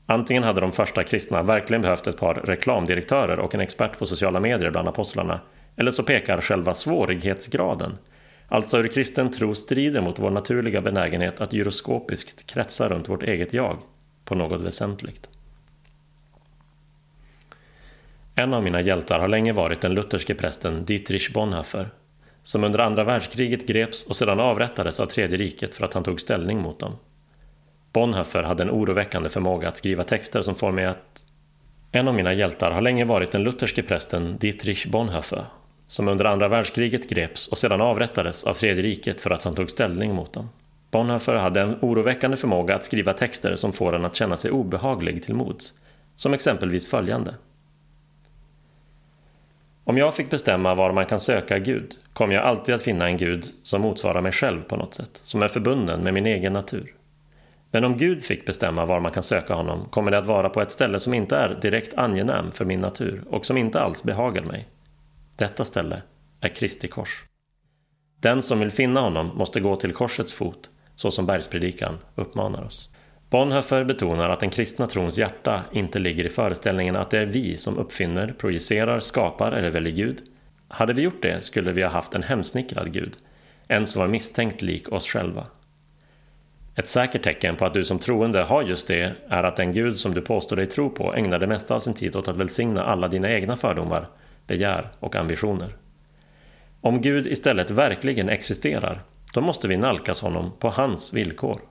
Antingen 0.10 0.44
hade 0.44 0.62
de 0.62 0.72
första 0.72 1.04
kristna 1.04 1.44
verkligen 1.44 1.82
behövt 1.82 2.08
ett 2.08 2.18
par 2.18 2.34
reklamdirektörer 2.34 3.40
och 3.40 3.56
en 3.56 3.62
expert 3.62 4.00
på 4.00 4.06
sociala 4.06 4.40
medier 4.40 4.72
bland 4.72 4.88
apostlarna, 4.88 5.40
eller 5.76 5.92
så 5.92 6.04
pekar 6.04 6.42
själva 6.42 6.74
svårighetsgraden, 6.74 7.98
alltså 8.48 8.78
hur 8.78 8.88
kristen 8.88 9.32
tro 9.32 9.56
strider 9.56 10.02
mot 10.02 10.20
vår 10.20 10.30
naturliga 10.30 10.82
benägenhet 10.82 11.42
att 11.42 11.54
gyroskopiskt 11.54 12.48
kretsa 12.48 12.90
runt 12.90 13.10
vårt 13.10 13.24
eget 13.24 13.54
jag, 13.54 13.78
på 14.26 14.36
något 14.36 14.62
väsentligt. 14.62 15.30
En 18.36 18.54
av 18.54 18.64
mina 18.64 18.82
hjältar 18.82 19.20
har 19.20 19.28
länge 19.28 19.54
varit 19.54 19.82
den 19.82 19.94
lutherske 19.94 20.36
prästen 20.36 20.86
Dietrich 20.86 21.34
Bonhoeffer, 21.34 21.90
som 22.44 22.64
under 22.64 22.80
andra 22.80 23.04
världskriget 23.04 23.68
greps 23.68 24.08
och 24.08 24.16
sedan 24.16 24.40
avrättades 24.40 25.00
av 25.00 25.06
Tredje 25.06 25.38
riket 25.38 25.76
för 25.76 25.86
att 25.86 25.94
han 25.94 26.04
tog 26.04 26.22
ställning 26.22 26.62
mot 26.62 26.80
dem. 26.80 26.96
Bonhoeffer 27.94 28.44
hade 28.44 28.64
en 28.64 28.72
oroväckande 28.72 29.30
förmåga 29.30 29.68
att 29.68 29.78
skriva 29.78 30.04
texter 30.04 30.42
som 30.42 30.56
får 30.56 30.72
mig 30.72 30.86
att... 30.86 31.24
En 31.92 32.08
av 32.08 32.14
mina 32.14 32.34
hjältar 32.34 32.72
har 32.72 32.82
länge 32.82 33.06
varit 33.06 33.32
den 33.32 33.44
lutherske 33.44 33.84
prästen 33.84 34.38
Dietrich 34.38 34.88
Bonhoeffer, 34.88 35.46
som 35.88 36.08
under 36.08 36.26
andra 36.26 36.48
världskriget 36.48 37.10
greps 37.10 37.48
och 37.48 37.58
sedan 37.58 37.82
avrättades 37.82 38.44
av 38.44 38.54
Tredje 38.54 38.84
riket 38.84 39.22
för 39.22 39.30
att 39.30 39.44
han 39.44 39.56
tog 39.56 39.72
ställning 39.72 40.16
mot 40.16 40.34
dem. 40.34 40.50
Bonhoeffer 40.92 41.36
hade 41.36 41.62
en 41.62 41.78
oroväckande 41.82 42.38
förmåga 42.38 42.76
att 42.76 42.86
skriva 42.86 43.14
texter 43.14 43.56
som 43.56 43.74
får 43.74 43.96
en 43.96 44.06
att 44.06 44.16
känna 44.16 44.38
sig 44.38 44.52
obehaglig 44.52 45.24
till 45.24 45.36
mods, 45.36 45.74
som 46.16 46.34
exempelvis 46.34 46.90
följande. 46.90 47.36
Om 49.84 49.98
jag 49.98 50.16
fick 50.16 50.30
bestämma 50.30 50.76
var 50.76 50.92
man 50.92 51.06
kan 51.06 51.20
söka 51.20 51.60
Gud 51.60 51.96
kommer 52.14 52.34
jag 52.34 52.44
alltid 52.44 52.76
att 52.76 52.82
finna 52.82 53.08
en 53.08 53.18
Gud 53.18 53.46
som 53.64 53.82
motsvarar 53.82 54.22
mig 54.22 54.32
själv 54.32 54.62
på 54.62 54.76
något 54.76 54.94
sätt, 54.94 55.20
som 55.24 55.42
är 55.42 55.48
förbunden 55.48 56.04
med 56.04 56.14
min 56.14 56.26
egen 56.26 56.54
natur. 56.54 56.94
Men 57.72 57.84
om 57.84 57.98
Gud 57.98 58.24
fick 58.24 58.46
bestämma 58.46 58.86
var 58.86 59.00
man 59.00 59.12
kan 59.12 59.24
söka 59.24 59.54
honom 59.54 59.90
kommer 59.90 60.12
det 60.12 60.18
att 60.18 60.26
vara 60.26 60.50
på 60.50 60.62
ett 60.62 60.72
ställe 60.72 61.00
som 61.00 61.14
inte 61.14 61.38
är 61.38 61.60
direkt 61.62 61.94
angenäm 61.94 62.52
för 62.52 62.66
min 62.66 62.82
natur 62.82 63.24
och 63.30 63.46
som 63.46 63.58
inte 63.58 63.80
alls 63.80 64.04
behagar 64.04 64.44
mig. 64.44 64.68
Detta 65.36 65.64
ställe 65.64 66.02
är 66.42 66.50
Kristi 66.50 66.88
kors. 66.88 67.24
Den 68.22 68.42
som 68.42 68.60
vill 68.60 68.72
finna 68.72 69.02
honom 69.02 69.32
måste 69.38 69.60
gå 69.60 69.76
till 69.76 69.94
korsets 69.94 70.34
fot, 70.34 70.70
så 70.96 71.12
som 71.12 71.26
bergspredikan 71.26 71.98
uppmanar 72.16 72.64
oss. 72.64 72.90
Bonhoeffer 73.30 73.84
betonar 73.84 74.30
att 74.30 74.40
den 74.40 74.50
kristna 74.50 74.88
trons 74.88 75.18
hjärta 75.18 75.62
inte 75.72 76.00
ligger 76.00 76.24
i 76.24 76.30
föreställningen 76.30 76.96
att 76.96 77.10
det 77.10 77.20
är 77.20 77.26
vi 77.26 77.58
som 77.58 77.78
uppfinner, 77.78 78.36
projicerar, 78.38 79.00
skapar 79.00 79.52
eller 79.52 79.70
väljer 79.70 79.94
Gud. 79.94 80.22
Hade 80.68 80.94
vi 80.94 81.02
gjort 81.02 81.22
det 81.22 81.44
skulle 81.44 81.72
vi 81.72 81.84
ha 81.84 81.90
haft 81.90 82.16
en 82.16 82.24
hemsnickrad 82.24 82.94
Gud, 82.94 83.16
en 83.68 83.88
som 83.88 84.00
var 84.00 84.08
misstänkt 84.08 84.62
lik 84.62 84.92
oss 84.92 85.08
själva. 85.08 85.48
Ett 86.80 86.88
säkert 86.88 87.24
tecken 87.24 87.56
på 87.56 87.66
att 87.66 87.74
du 87.74 87.86
som 87.86 88.00
troende 88.00 88.44
har 88.44 88.64
just 88.64 88.88
det 88.88 89.14
är 89.30 89.44
att 89.44 89.56
den 89.56 89.72
Gud 89.72 89.98
som 89.98 90.14
du 90.14 90.22
påstår 90.22 90.56
dig 90.56 90.66
tro 90.66 90.90
på 90.90 91.16
ägnar 91.16 91.40
det 91.40 91.48
mesta 91.48 91.76
av 91.76 91.80
sin 91.80 91.94
tid 91.94 92.16
åt 92.16 92.28
att 92.28 92.38
välsigna 92.38 92.84
alla 92.84 93.08
dina 93.08 93.32
egna 93.32 93.56
fördomar, 93.56 94.08
begär 94.48 94.90
och 95.00 95.16
ambitioner. 95.16 95.76
Om 96.82 97.02
Gud 97.02 97.28
istället 97.28 97.72
verkligen 97.72 98.30
existerar, 98.30 99.02
då 99.34 99.42
måste 99.42 99.68
vi 99.68 99.78
nalkas 99.78 100.22
honom 100.22 100.52
på 100.60 100.70
hans 100.70 101.14
villkor. 101.14 101.62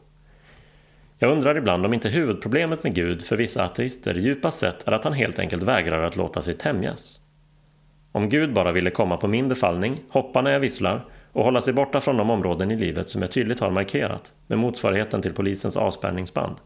Jag 1.19 1.33
undrar 1.33 1.57
ibland 1.57 1.87
om 1.87 1.95
inte 1.95 2.09
huvudproblemet 2.09 2.85
med 2.85 2.95
Gud 2.95 3.23
för 3.23 3.37
vissa 3.37 3.65
ateister 3.65 4.15
djupast 4.15 4.59
sett 4.59 4.89
är 4.89 4.93
att 4.93 5.05
han 5.05 5.13
helt 5.13 5.39
enkelt 5.39 5.63
vägrar 5.63 6.03
att 6.03 6.17
låta 6.17 6.43
sig 6.43 6.55
tämjas. 6.55 7.21
Om 8.13 8.29
Gud 8.29 8.53
bara 8.53 8.73
ville 8.73 8.91
komma 8.91 9.17
på 9.17 9.29
min 9.29 9.49
befallning, 9.49 10.01
hoppa 10.09 10.43
när 10.43 10.51
jag 10.51 10.61
visslar 10.61 11.05
och 11.37 11.45
hålla 11.45 11.61
sig 11.61 11.73
borta 11.73 12.01
från 12.01 12.17
de 12.17 12.31
områden 12.31 12.71
i 12.71 12.77
livet 12.77 13.09
som 13.09 13.23
jag 13.23 13.31
tydligt 13.31 13.61
har 13.61 13.71
markerat 13.71 14.33
med 14.47 14.59
motsvarigheten 14.59 15.23
till 15.23 15.35
polisens 15.35 15.77
avspärrningsband. 15.77 16.57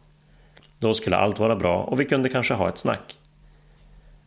Då 0.78 0.94
skulle 0.94 1.16
allt 1.16 1.38
vara 1.38 1.56
bra 1.56 1.83
och 1.83 2.00
vi 2.00 2.04
kunde 2.04 2.28
kanske 2.28 2.54
ha 2.54 2.68
ett 2.68 2.78
snack. 2.78 3.18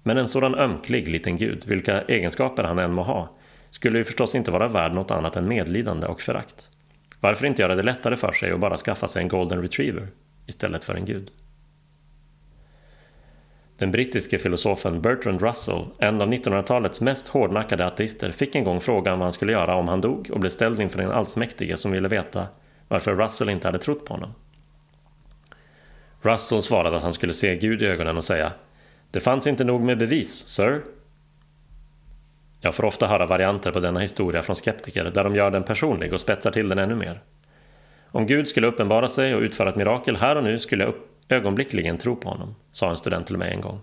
Men 0.04 0.18
en 0.18 0.28
sådan 0.28 0.56
ömklig 0.56 1.08
liten 1.08 1.38
gud, 1.38 1.66
vilka 1.68 2.02
egenskaper 2.02 2.64
han 2.64 2.80
än 2.80 2.94
må 2.94 3.04
ha, 3.04 3.30
skulle 3.70 3.98
ju 3.98 4.04
förstås 4.04 4.36
inte 4.36 4.52
vara 4.52 4.68
värd 4.68 4.94
något 4.94 5.12
annat 5.12 5.36
än 5.36 5.48
medlidande 5.48 6.08
och 6.08 6.22
förakt. 6.22 6.70
Varför 7.20 7.46
inte 7.46 7.62
göra 7.62 7.76
det 7.76 7.84
lättare 7.84 8.16
för 8.16 8.32
sig 8.32 8.54
och 8.54 8.60
bara 8.60 8.78
skaffa 8.78 9.08
sig 9.08 9.22
en 9.22 9.28
golden 9.28 9.62
retriever 9.62 10.08
istället 10.48 10.84
för 10.84 10.96
en 10.96 11.06
gud? 11.06 11.32
Den 13.84 13.92
brittiske 13.92 14.40
filosofen 14.40 15.02
Bertrand 15.02 15.42
Russell, 15.42 15.86
en 15.98 16.22
av 16.22 16.28
1900-talets 16.28 17.02
mest 17.02 17.28
hårdnackade 17.28 17.86
ateister, 17.86 18.32
fick 18.32 18.56
en 18.56 18.64
gång 18.64 18.82
frågan 18.82 19.20
vad 19.20 19.26
han 19.26 19.34
skulle 19.34 19.52
göra 19.52 19.76
om 19.76 19.88
han 19.88 20.02
dog 20.02 20.30
och 20.34 20.40
blev 20.40 20.50
ställd 20.50 20.82
inför 20.82 20.98
den 20.98 21.12
allsmäktige 21.12 21.78
som 21.78 21.92
ville 21.92 22.08
veta 22.08 22.48
varför 22.88 23.16
Russell 23.16 23.50
inte 23.50 23.68
hade 23.68 23.80
trott 23.80 24.06
på 24.06 24.14
honom. 24.14 24.34
Russell 26.22 26.62
svarade 26.62 26.98
att 26.98 27.04
han 27.04 27.14
skulle 27.14 27.34
se 27.34 27.56
Gud 27.56 27.82
i 27.82 27.86
ögonen 27.86 28.18
och 28.18 28.24
säga 28.24 28.52
Det 29.12 29.20
fanns 29.20 29.48
inte 29.48 29.64
nog 29.64 29.82
med 29.82 29.98
bevis, 29.98 30.48
sir. 30.48 30.82
Jag 32.62 32.76
får 32.76 32.86
ofta 32.86 33.08
höra 33.08 33.26
varianter 33.26 33.72
på 33.72 33.80
denna 33.80 34.00
historia 34.00 34.42
från 34.42 34.56
skeptiker 34.56 35.04
där 35.04 35.24
de 35.24 35.36
gör 35.36 35.52
den 35.52 35.64
personlig 35.64 36.14
och 36.14 36.22
spetsar 36.22 36.52
till 36.52 36.70
den 36.70 36.80
ännu 36.80 36.96
mer. 36.96 37.22
Om 38.12 38.28
Gud 38.28 38.48
skulle 38.48 38.68
uppenbara 38.68 39.08
sig 39.08 39.36
och 39.36 39.42
utföra 39.42 39.70
ett 39.70 39.76
mirakel 39.76 40.16
här 40.16 40.36
och 40.36 40.44
nu 40.44 40.60
skulle 40.60 40.84
jag 40.84 40.94
ögonblickligen 41.30 41.98
tro 41.98 42.16
på 42.16 42.30
honom, 42.30 42.56
sa 42.72 42.90
en 42.90 42.98
student 42.98 43.28
till 43.28 43.38
mig 43.38 43.54
en 43.54 43.62
gång. 43.62 43.82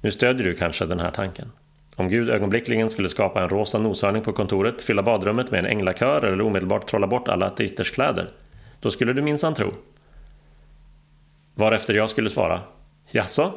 Nu 0.00 0.10
stödjer 0.10 0.44
du 0.44 0.54
kanske 0.54 0.86
den 0.86 1.00
här 1.00 1.10
tanken. 1.10 1.52
Om 1.96 2.08
Gud 2.08 2.30
ögonblickligen 2.30 2.90
skulle 2.90 3.08
skapa 3.08 3.42
en 3.42 3.48
rosa 3.48 3.78
noshörning 3.78 4.22
på 4.22 4.32
kontoret, 4.32 4.82
fylla 4.82 5.02
badrummet 5.02 5.50
med 5.50 5.58
en 5.58 5.66
änglakör 5.66 6.24
eller 6.24 6.44
omedelbart 6.44 6.86
trolla 6.86 7.06
bort 7.06 7.28
alla 7.28 7.46
ateisters 7.46 7.90
kläder, 7.90 8.30
då 8.80 8.90
skulle 8.90 9.12
du 9.12 9.22
minsann 9.22 9.54
tro. 9.54 9.72
Varefter 11.54 11.94
jag 11.94 12.10
skulle 12.10 12.30
svara, 12.30 12.62
jaså? 13.10 13.52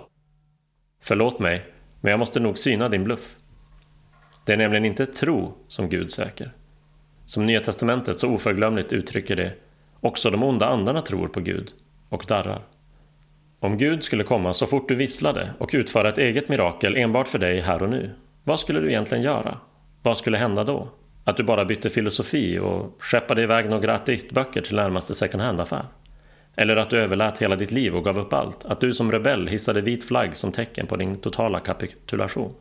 Förlåt 1.01 1.39
mig, 1.39 1.65
men 2.01 2.11
jag 2.11 2.19
måste 2.19 2.39
nog 2.39 2.57
syna 2.57 2.89
din 2.89 3.03
bluff. 3.03 3.35
Det 4.45 4.53
är 4.53 4.57
nämligen 4.57 4.85
inte 4.85 5.05
tro 5.05 5.53
som 5.67 5.89
Gud 5.89 6.11
söker. 6.11 6.51
Som 7.25 7.45
Nya 7.45 7.59
Testamentet 7.59 8.17
så 8.17 8.29
oförglömligt 8.29 8.93
uttrycker 8.93 9.35
det, 9.35 9.53
också 9.99 10.29
de 10.29 10.43
onda 10.43 10.65
andarna 10.65 11.01
tror 11.01 11.27
på 11.27 11.39
Gud 11.39 11.71
och 12.13 12.25
darrar. 12.27 12.61
Om 13.59 13.77
Gud 13.77 14.03
skulle 14.03 14.23
komma 14.23 14.53
så 14.53 14.67
fort 14.67 14.87
du 14.87 14.95
visslade 14.95 15.53
och 15.57 15.69
utföra 15.73 16.09
ett 16.09 16.17
eget 16.17 16.49
mirakel 16.49 16.97
enbart 16.97 17.27
för 17.27 17.39
dig 17.39 17.61
här 17.61 17.83
och 17.83 17.89
nu, 17.89 18.11
vad 18.43 18.59
skulle 18.59 18.79
du 18.79 18.89
egentligen 18.89 19.23
göra? 19.23 19.57
Vad 20.01 20.17
skulle 20.17 20.37
hända 20.37 20.63
då? 20.63 20.87
Att 21.23 21.37
du 21.37 21.43
bara 21.43 21.65
bytte 21.65 21.89
filosofi 21.89 22.59
och 22.59 22.95
skeppade 22.99 23.43
iväg 23.43 23.69
några 23.69 23.95
ateistböcker 23.95 24.61
till 24.61 24.75
närmaste 24.75 25.13
second 25.13 25.43
hand-affär? 25.43 25.85
Eller 26.55 26.75
att 26.75 26.89
du 26.89 26.99
överlät 26.99 27.41
hela 27.41 27.55
ditt 27.55 27.71
liv 27.71 27.95
och 27.95 28.03
gav 28.03 28.19
upp 28.19 28.33
allt? 28.33 28.65
Att 28.65 28.81
du 28.81 28.93
som 28.93 29.11
rebell 29.11 29.47
hissade 29.47 29.81
vit 29.81 30.03
flagg 30.03 30.35
som 30.35 30.51
tecken 30.51 30.87
på 30.87 30.95
din 30.95 31.17
totala 31.17 31.59
kapitulation? 31.59 32.53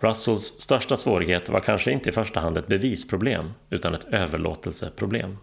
Russells 0.00 0.42
största 0.42 0.96
svårighet 0.96 1.48
var 1.48 1.60
kanske 1.60 1.92
inte 1.92 2.08
i 2.08 2.12
första 2.12 2.40
hand 2.40 2.58
ett 2.58 2.66
bevisproblem, 2.66 3.52
utan 3.70 3.94
ett 3.94 4.04
överlåtelseproblem. 4.04 5.36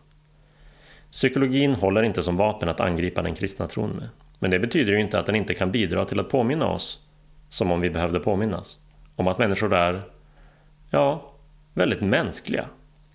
Psykologin 1.13 1.75
håller 1.75 2.03
inte 2.03 2.23
som 2.23 2.37
vapen 2.37 2.69
att 2.69 2.79
angripa 2.79 3.21
den 3.21 3.35
kristna 3.35 3.67
tron 3.67 3.89
med. 3.89 4.09
Men 4.39 4.51
det 4.51 4.59
betyder 4.59 4.93
ju 4.93 4.99
inte 4.99 5.19
att 5.19 5.25
den 5.25 5.35
inte 5.35 5.53
kan 5.53 5.71
bidra 5.71 6.05
till 6.05 6.19
att 6.19 6.29
påminna 6.29 6.67
oss, 6.67 7.09
som 7.49 7.71
om 7.71 7.81
vi 7.81 7.89
behövde 7.89 8.19
påminnas, 8.19 8.79
om 9.15 9.27
att 9.27 9.37
människor 9.37 9.73
är, 9.73 10.01
ja, 10.89 11.33
väldigt 11.73 12.01
mänskliga. 12.01 12.65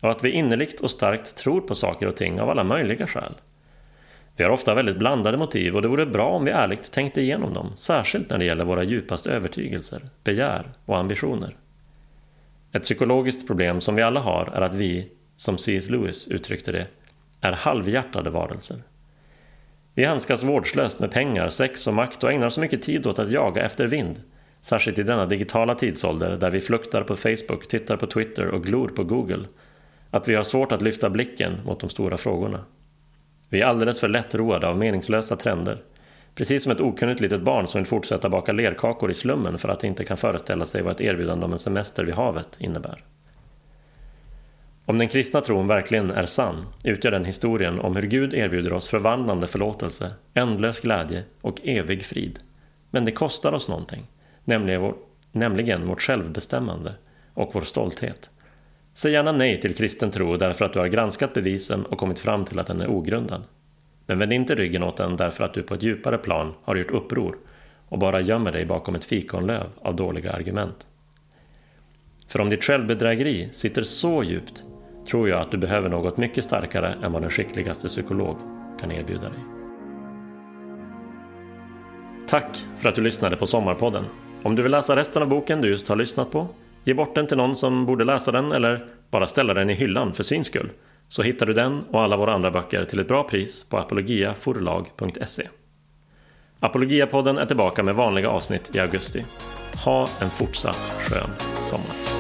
Och 0.01 0.11
att 0.11 0.25
vi 0.25 0.31
innerligt 0.31 0.81
och 0.81 0.91
starkt 0.91 1.37
tror 1.37 1.61
på 1.61 1.75
saker 1.75 2.07
och 2.07 2.17
ting 2.17 2.41
av 2.41 2.51
alla 2.51 2.65
möjliga 2.65 3.07
skäl. 3.07 3.35
Vi 4.37 4.45
har 4.45 4.51
ofta 4.51 4.75
väldigt 4.75 4.99
blandade 4.99 5.39
motiv 5.39 5.77
och 5.77 5.83
det 5.83 5.89
vore 5.89 6.07
bra 6.07 6.29
om 6.29 6.45
vi 6.45 6.51
ärligt 6.51 6.93
tänkte 6.93 7.21
igenom 7.21 7.55
dem, 7.55 7.73
särskilt 7.77 8.31
när 8.31 8.39
det 8.39 8.45
gäller 8.45 8.65
våra 8.65 8.83
djupaste 8.83 9.31
övertygelser, 9.31 10.01
begär 10.25 10.67
och 10.85 10.99
ambitioner. 10.99 11.57
Ett 12.73 12.83
psykologiskt 12.83 13.47
problem 13.47 13.81
som 13.81 13.95
vi 13.95 14.03
alla 14.03 14.21
har 14.21 14.47
är 14.55 14.61
att 14.61 14.75
vi, 14.75 15.09
som 15.37 15.59
C.S. 15.59 15.91
Lewis 15.91 16.29
uttryckte 16.29 16.73
det, 16.73 16.87
är 17.41 17.53
halvhjärtade 17.53 18.31
varelser. 18.31 18.77
Vi 19.95 20.05
handskas 20.05 20.43
vårdslöst 20.43 21.01
med 21.01 21.11
pengar, 21.11 21.49
sex 21.49 21.87
och 21.87 21.95
makt 21.95 22.25
och 22.25 22.33
ägnar 22.33 22.51
så 22.51 22.61
mycket 22.61 22.83
tid 22.83 23.07
åt 23.07 23.19
att 23.19 23.31
jaga 23.31 23.65
efter 23.65 23.87
vind, 23.87 24.23
särskilt 24.61 24.99
i 24.99 25.03
denna 25.03 25.27
digitala 25.27 25.75
tidsålder 25.75 26.37
där 26.37 26.51
vi 26.51 26.61
fluktar 26.61 27.03
på 27.03 27.17
Facebook, 27.17 27.69
tittar 27.69 27.97
på 27.97 28.07
Twitter 28.07 28.47
och 28.47 28.65
glor 28.65 28.89
på 28.89 29.05
Google, 29.05 29.45
att 30.11 30.29
vi 30.29 30.35
har 30.35 30.43
svårt 30.43 30.73
att 30.73 30.83
lyfta 30.83 31.11
blicken 31.11 31.61
mot 31.65 31.81
de 31.81 31.91
stora 31.91 32.17
frågorna. 32.17 32.65
Vi 33.49 33.61
är 33.61 33.67
alldeles 33.67 34.01
för 34.01 34.09
lättroade 34.09 34.69
av 34.69 34.79
meningslösa 34.79 35.37
trender. 35.37 35.83
Precis 36.35 36.63
som 36.63 36.73
ett 36.73 36.81
okunnigt 36.81 37.21
litet 37.21 37.43
barn 37.43 37.67
som 37.67 37.81
vill 37.81 37.87
fortsätta 37.87 38.29
baka 38.29 38.53
lerkakor 38.53 39.11
i 39.11 39.15
slummen 39.15 39.59
för 39.59 39.69
att 39.69 39.81
det 39.81 39.87
inte 39.87 40.05
kan 40.05 40.17
föreställa 40.17 40.67
sig 40.67 40.83
vad 40.83 40.93
ett 40.93 41.01
erbjudande 41.01 41.45
om 41.45 41.53
en 41.53 41.59
semester 41.59 42.05
vid 42.05 42.15
havet 42.15 42.57
innebär. 42.59 43.05
Om 44.89 44.99
den 44.99 45.09
kristna 45.09 45.41
tron 45.41 45.67
verkligen 45.67 46.11
är 46.11 46.27
sann 46.27 46.67
utgör 46.85 47.11
den 47.11 47.25
historien 47.25 47.81
om 47.81 47.97
hur 47.97 48.03
Gud 48.03 48.35
erbjuder 48.35 48.73
oss 48.73 48.89
förvandlande 48.89 49.47
förlåtelse, 49.47 50.13
ändlös 50.35 50.81
glädje 50.81 51.25
och 51.41 51.61
evig 51.65 52.05
frid. 52.05 52.39
Men 52.91 53.05
det 53.05 53.13
kostar 53.13 53.53
oss 53.53 53.69
någonting, 53.69 54.07
nämligen, 54.45 54.81
vår, 54.81 54.95
nämligen 55.33 55.89
vårt 55.89 56.03
självbestämmande 56.03 56.95
och 57.35 57.51
vår 57.55 57.61
stolthet. 57.61 58.31
Säg 58.95 59.13
gärna 59.13 59.33
nej 59.33 59.61
till 59.61 59.75
kristen 59.75 60.11
tro 60.11 60.37
därför 60.37 60.65
att 60.65 60.73
du 60.73 60.79
har 60.79 60.89
granskat 60.89 61.35
bevisen 61.35 61.85
och 61.85 61.99
kommit 61.99 62.19
fram 62.19 62.45
till 62.45 62.59
att 62.59 62.67
den 62.67 62.81
är 62.81 62.91
ogrundad. 62.91 63.43
Men 64.07 64.19
vänd 64.19 64.33
inte 64.33 64.55
ryggen 64.55 64.83
åt 64.83 64.97
den 64.97 65.17
därför 65.17 65.45
att 65.45 65.55
du 65.55 65.63
på 65.63 65.75
ett 65.75 65.83
djupare 65.83 66.19
plan 66.19 66.55
har 66.63 66.77
gjort 66.77 66.91
uppror 66.91 67.39
och 67.89 67.99
bara 67.99 68.21
gömmer 68.21 68.53
dig 68.53 68.65
bakom 68.65 68.95
ett 68.95 69.05
fikonlöv 69.05 69.67
av 69.83 69.97
dåliga 69.97 70.33
argument. 70.33 70.87
För 72.29 72.41
om 72.41 72.51
ditt 72.51 72.65
självbedrägeri 72.65 73.49
sitter 73.53 73.83
så 73.83 74.23
djupt 74.23 74.65
tror 75.09 75.29
jag 75.29 75.41
att 75.41 75.51
du 75.51 75.57
behöver 75.57 75.89
något 75.89 76.17
mycket 76.17 76.45
starkare 76.45 76.95
än 77.03 77.13
vad 77.13 77.23
den 77.23 77.31
skickligaste 77.31 77.89
psykolog 77.89 78.37
kan 78.81 78.93
erbjuda 78.93 79.31
dig. 79.31 79.39
Tack 82.29 82.67
för 82.77 82.89
att 82.89 82.95
du 82.95 83.03
lyssnade 83.03 83.37
på 83.37 83.47
Sommarpodden. 83.47 84.05
Om 84.43 84.57
du 84.57 84.63
vill 84.63 84.73
läsa 84.73 84.97
resten 84.97 85.23
av 85.23 85.29
boken 85.29 85.61
du 85.61 85.69
just 85.69 85.89
har 85.89 85.97
lyssnat 85.97 86.31
på, 86.31 86.49
ge 86.85 86.95
bort 86.95 87.15
den 87.15 87.27
till 87.27 87.37
någon 87.37 87.57
som 87.57 87.87
borde 87.87 88.05
läsa 88.05 88.33
den 88.33 88.53
eller 88.53 88.87
bara 89.11 89.27
ställa 89.27 89.55
den 89.55 89.71
i 89.71 89.75
hyllan 89.75 90.15
för 90.15 90.23
syns 90.23 90.47
skull, 90.47 90.71
så 91.09 91.23
hittar 91.23 91.47
du 91.47 91.53
den 91.53 91.83
och 91.91 92.03
alla 92.03 92.17
våra 92.17 92.35
andra 92.35 92.51
böcker 92.51 92.85
till 92.85 93.01
ett 93.01 93.09
bra 93.09 93.23
pris 93.23 93.69
på 93.71 93.79
apologiaforlag.se. 93.79 95.49
Apologiapodden 96.61 97.39
är 97.39 97.47
tillbaka 97.47 97.83
med 97.83 97.95
vanliga 97.95 98.29
avsnitt 98.29 98.77
i 98.77 98.81
augusti. 98.81 99.25
Ha 99.85 100.09
en 100.21 100.31
fortsatt 100.31 100.93
skön 100.99 101.31
sommar. 101.63 102.18